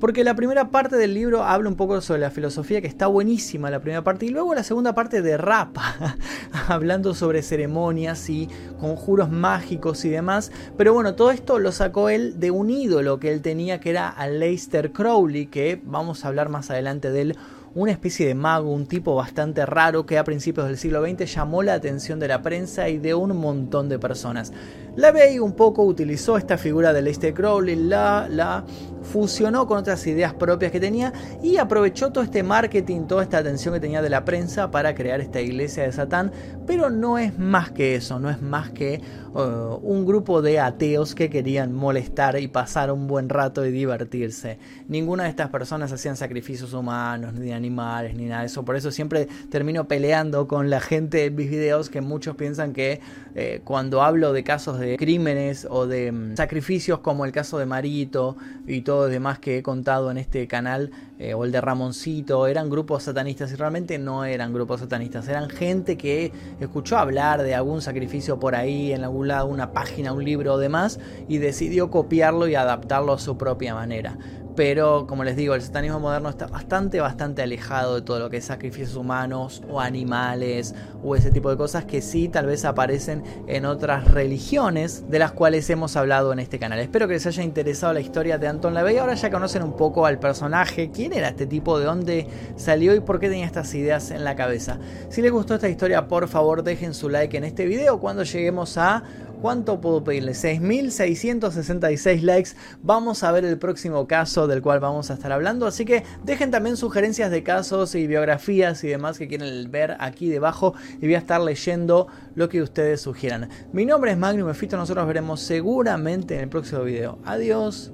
porque 0.01 0.25
la 0.25 0.35
primera 0.35 0.71
parte 0.71 0.97
del 0.97 1.15
libro 1.15 1.45
habla 1.45 1.69
un 1.69 1.77
poco 1.77 2.01
sobre 2.01 2.21
la 2.21 2.31
filosofía, 2.31 2.81
que 2.81 2.87
está 2.87 3.07
buenísima 3.07 3.71
la 3.71 3.81
primera 3.81 4.05
parte, 4.05 4.27
y 4.27 4.31
luego 4.31 4.55
la 4.55 4.63
segunda 4.63 4.95
parte 4.95 5.23
derrapa, 5.23 6.17
hablando 6.69 7.15
sobre 7.15 7.43
ceremonias 7.43 8.29
y 8.29 8.49
conjuros 8.81 9.31
mágicos 9.31 10.05
y 10.05 10.09
demás, 10.09 10.53
pero 10.77 10.93
bueno, 10.93 11.15
todo 11.15 11.31
esto 11.31 11.59
lo 11.59 11.73
sacó 11.73 12.09
él 12.09 12.39
de 12.39 12.51
un 12.51 12.71
ídolo 12.71 13.19
que 13.19 13.33
él 13.33 13.43
tenía, 13.43 13.81
que 13.81 13.91
era 13.91 14.09
Aleister 14.09 14.93
Crowley, 14.93 15.47
que 15.47 15.81
vamos 15.85 16.25
a 16.25 16.29
hablar 16.29 16.49
más 16.49 16.71
adelante 16.71 17.11
de 17.11 17.21
él 17.23 17.39
una 17.77 17.93
especie 17.93 18.27
de 18.27 18.35
mago, 18.35 18.73
un 18.73 18.87
tipo 18.87 19.15
bastante 19.15 19.67
raro 19.67 20.07
que 20.07 20.17
a 20.17 20.25
principios 20.25 20.67
del 20.67 20.79
siglo 20.79 21.05
XX 21.05 21.31
llamó 21.31 21.63
la 21.63 21.75
atención 21.75 22.19
de 22.19 22.27
la 22.27 22.41
prensa 22.41 22.89
y 22.89 22.97
de 22.97 23.13
un 23.13 23.37
montón 23.37 23.91
de 23.91 23.99
personas. 23.99 24.51
La 24.97 25.13
Bey 25.13 25.39
un 25.39 25.53
poco 25.53 25.85
utilizó 25.85 26.39
esta 26.39 26.57
figura 26.57 26.95
de 26.95 27.03
Leicester 27.03 27.35
Crowley, 27.35 27.77
la, 27.77 28.29
la 28.31 28.65
fusionó 29.07 29.67
con 29.67 29.79
otras 29.79 30.07
ideas 30.07 30.35
propias 30.35 30.73
que 30.73 30.81
tenía 30.81 31.13
y 31.43 31.57
aprovechó 31.57 32.11
todo 32.13 32.25
este 32.25 32.43
marketing, 32.43 33.07
toda 33.07 33.23
esta 33.23 33.39
atención 33.39 33.73
que 33.75 33.81
tenía 33.81 34.03
de 34.03 34.11
la 34.11 34.25
prensa 34.25 34.71
para 34.71 34.95
crear 34.95 35.21
esta 35.21 35.41
iglesia 35.41 35.85
de 35.85 35.93
Satán, 35.93 36.33
pero 36.67 36.91
no 36.91 37.19
es 37.19 37.39
más 37.39 37.71
que 37.71 37.95
eso, 37.95 38.19
no 38.19 38.29
es 38.29 38.43
más 38.43 38.71
que 38.71 39.01
uh, 39.37 39.77
un 39.83 40.07
grupo 40.07 40.43
de 40.43 40.59
ateos 40.59 41.15
que 41.15 41.31
querían 41.31 41.73
molestar 41.73 42.39
y 42.41 42.49
pasar 42.49 42.91
un 42.91 43.07
buen 43.07 43.29
rato 43.29 43.65
y 43.67 43.71
divertirse. 43.71 44.59
Ninguna 44.89 45.25
de 45.25 45.31
estas 45.31 45.51
personas 45.51 45.93
hacían 45.93 46.17
sacrificios 46.17 46.73
humanos, 46.73 47.35
ni 47.35 47.47
de 47.47 47.55
animales, 47.55 48.15
ni 48.17 48.25
nada 48.25 48.41
de 48.41 48.47
eso, 48.47 48.65
por 48.65 48.77
eso 48.77 48.91
siempre 48.91 49.29
termino 49.51 49.87
peleando 49.87 50.49
con 50.49 50.71
la 50.71 50.81
gente 50.81 51.27
en 51.27 51.35
mis 51.35 51.51
videos 51.51 51.91
que 51.91 52.01
muchos 52.01 52.37
piensan 52.37 52.73
que 52.73 53.01
eh, 53.35 53.61
cuando 53.65 54.03
hablo 54.03 54.33
de 54.33 54.43
casos 54.43 54.79
de 54.79 54.97
crímenes 54.97 55.67
o 55.69 55.87
de 55.87 56.11
mm, 56.13 56.37
sacrificios 56.37 57.01
como 57.01 57.25
el 57.25 57.33
caso 57.33 57.59
de 57.59 57.67
Marito 57.67 58.37
y 58.67 58.81
todo 58.81 59.07
lo 59.07 59.09
demás 59.09 59.39
que 59.39 59.59
he 59.59 59.63
contado 59.63 60.11
en 60.11 60.19
este 60.19 60.47
canal, 60.47 60.91
eh, 61.19 61.35
o 61.35 61.45
el 61.45 61.53
de 61.53 61.61
Ramoncito, 61.61 62.47
eran 62.47 62.69
grupos 62.69 63.05
satanistas 63.05 63.53
y 63.53 63.57
realmente 63.57 63.99
no 63.99 64.25
eran 64.25 64.53
grupos 64.53 64.81
satanistas, 64.81 65.29
eran 65.29 65.49
gente 65.49 65.97
que 65.97 66.33
escuchó 66.61 66.99
hablar 66.99 67.43
de 67.43 67.55
algún 67.55 67.83
sacrificio 67.83 68.39
por 68.39 68.55
ahí, 68.55 68.93
en 68.93 69.05
algún 69.05 69.29
lado, 69.29 69.47
una 69.47 69.73
página, 69.73 70.13
un 70.13 70.25
libro 70.25 70.55
o 70.55 70.59
demás, 70.59 71.01
y 71.29 71.39
decidió 71.39 71.91
copiarlo 71.91 72.49
y 72.49 72.55
adaptarlo 72.55 73.13
a 73.13 73.19
su 73.19 73.37
propia 73.37 73.75
manera 73.75 74.19
pero 74.57 75.07
como 75.07 75.23
les 75.23 75.37
digo, 75.37 75.55
el 75.55 75.63
satanismo 75.63 76.01
moderno 76.01 76.31
está 76.31 76.47
bastante, 76.47 77.01
bastante 77.01 77.43
alejado 77.43 77.97
de 77.97 78.03
todo 78.03 78.19
lo 78.19 78.31
que 78.31 78.39
es 78.39 78.45
sacrificios 78.47 78.97
humanos 78.97 79.63
o 79.69 79.81
animales 79.81 80.75
o 81.05 81.15
ese 81.15 81.31
tipo 81.31 81.51
de 81.51 81.57
cosas 81.57 81.85
que 81.85 82.01
sí 82.01 82.29
tal 82.29 82.47
vez 82.47 82.65
aparecen 82.65 83.23
en 83.47 83.67
otras 83.67 84.11
religiones 84.11 85.05
de 85.09 85.19
las 85.19 85.33
cuales 85.33 85.69
hemos 85.71 85.95
hablado 85.97 86.33
en 86.33 86.39
este 86.39 86.59
canal. 86.59 86.79
Espero 86.79 87.07
que 87.07 87.15
les 87.15 87.27
haya 87.27 87.43
interesado 87.43 87.93
la 87.93 88.01
historia 88.01 88.39
de 88.39 88.49
Anton 88.49 88.75
LaVey. 88.75 88.99
Ahora 88.99 89.15
ya 89.15 89.31
conocen 89.31 89.63
un 89.63 89.77
poco 89.77 90.07
al 90.07 90.19
personaje, 90.19 90.91
quién 90.91 91.13
era 91.13 91.29
este 91.29 91.47
tipo, 91.47 91.79
de 91.79 91.85
dónde 91.85 92.27
salió 92.57 92.95
y 92.95 93.01
por 93.01 93.21
qué 93.21 93.29
tenía 93.29 93.47
estas 93.47 93.75
ideas 93.75 94.11
en 94.11 94.25
la 94.25 94.35
cabeza. 94.35 94.79
Si 95.11 95.21
les 95.21 95.31
gustó 95.31 95.55
esta 95.55 95.69
historia, 95.69 96.09
por 96.09 96.29
favor 96.29 96.63
dejen 96.63 96.95
su 96.95 97.11
like 97.11 97.37
en 97.37 97.45
este 97.45 97.67
video 97.67 98.01
cuando 98.01 98.23
lleguemos 98.23 98.79
a 98.79 99.03
¿Cuánto 99.41 99.81
puedo 99.81 100.03
pedirle? 100.03 100.33
6.666 100.33 102.23
likes. 102.23 102.51
Vamos 102.83 103.23
a 103.23 103.33
ver 103.33 103.45
el 103.45 103.59
próximo 103.59 104.07
caso 104.07 104.47
del 104.47 104.63
cual 104.63 104.81
vamos 104.81 105.11
a 105.11 105.15
estar 105.15 105.33
hablando. 105.33 105.67
Así 105.67 105.85
que 105.85 106.05
dejen 106.25 106.51
también 106.51 106.77
sugerencias 106.77 107.31
de 107.31 107.43
casos 107.43 107.95
y 107.95 108.07
biografías 108.07 108.83
y 108.85 108.89
demás 108.89 109.19
que 109.19 109.29
quieren 109.29 109.71
ver 109.71 109.97
aquí 110.01 110.29
debajo. 110.29 110.75
Y 111.01 111.07
voy 111.07 111.15
a 111.15 111.19
estar 111.19 111.41
leyendo 111.41 112.09
lo 112.35 112.49
que 112.49 112.63
ustedes 112.63 113.01
sugieran. 113.01 113.49
Mi 113.73 113.85
nombre 113.85 114.13
es 114.13 114.19
Magnum 114.19 114.49
Efito. 114.49 114.77
Nosotros 114.77 115.07
veremos 115.07 115.41
seguramente 115.41 116.35
en 116.35 116.41
el 116.41 116.49
próximo 116.49 116.83
video. 116.83 117.19
Adiós. 117.25 117.93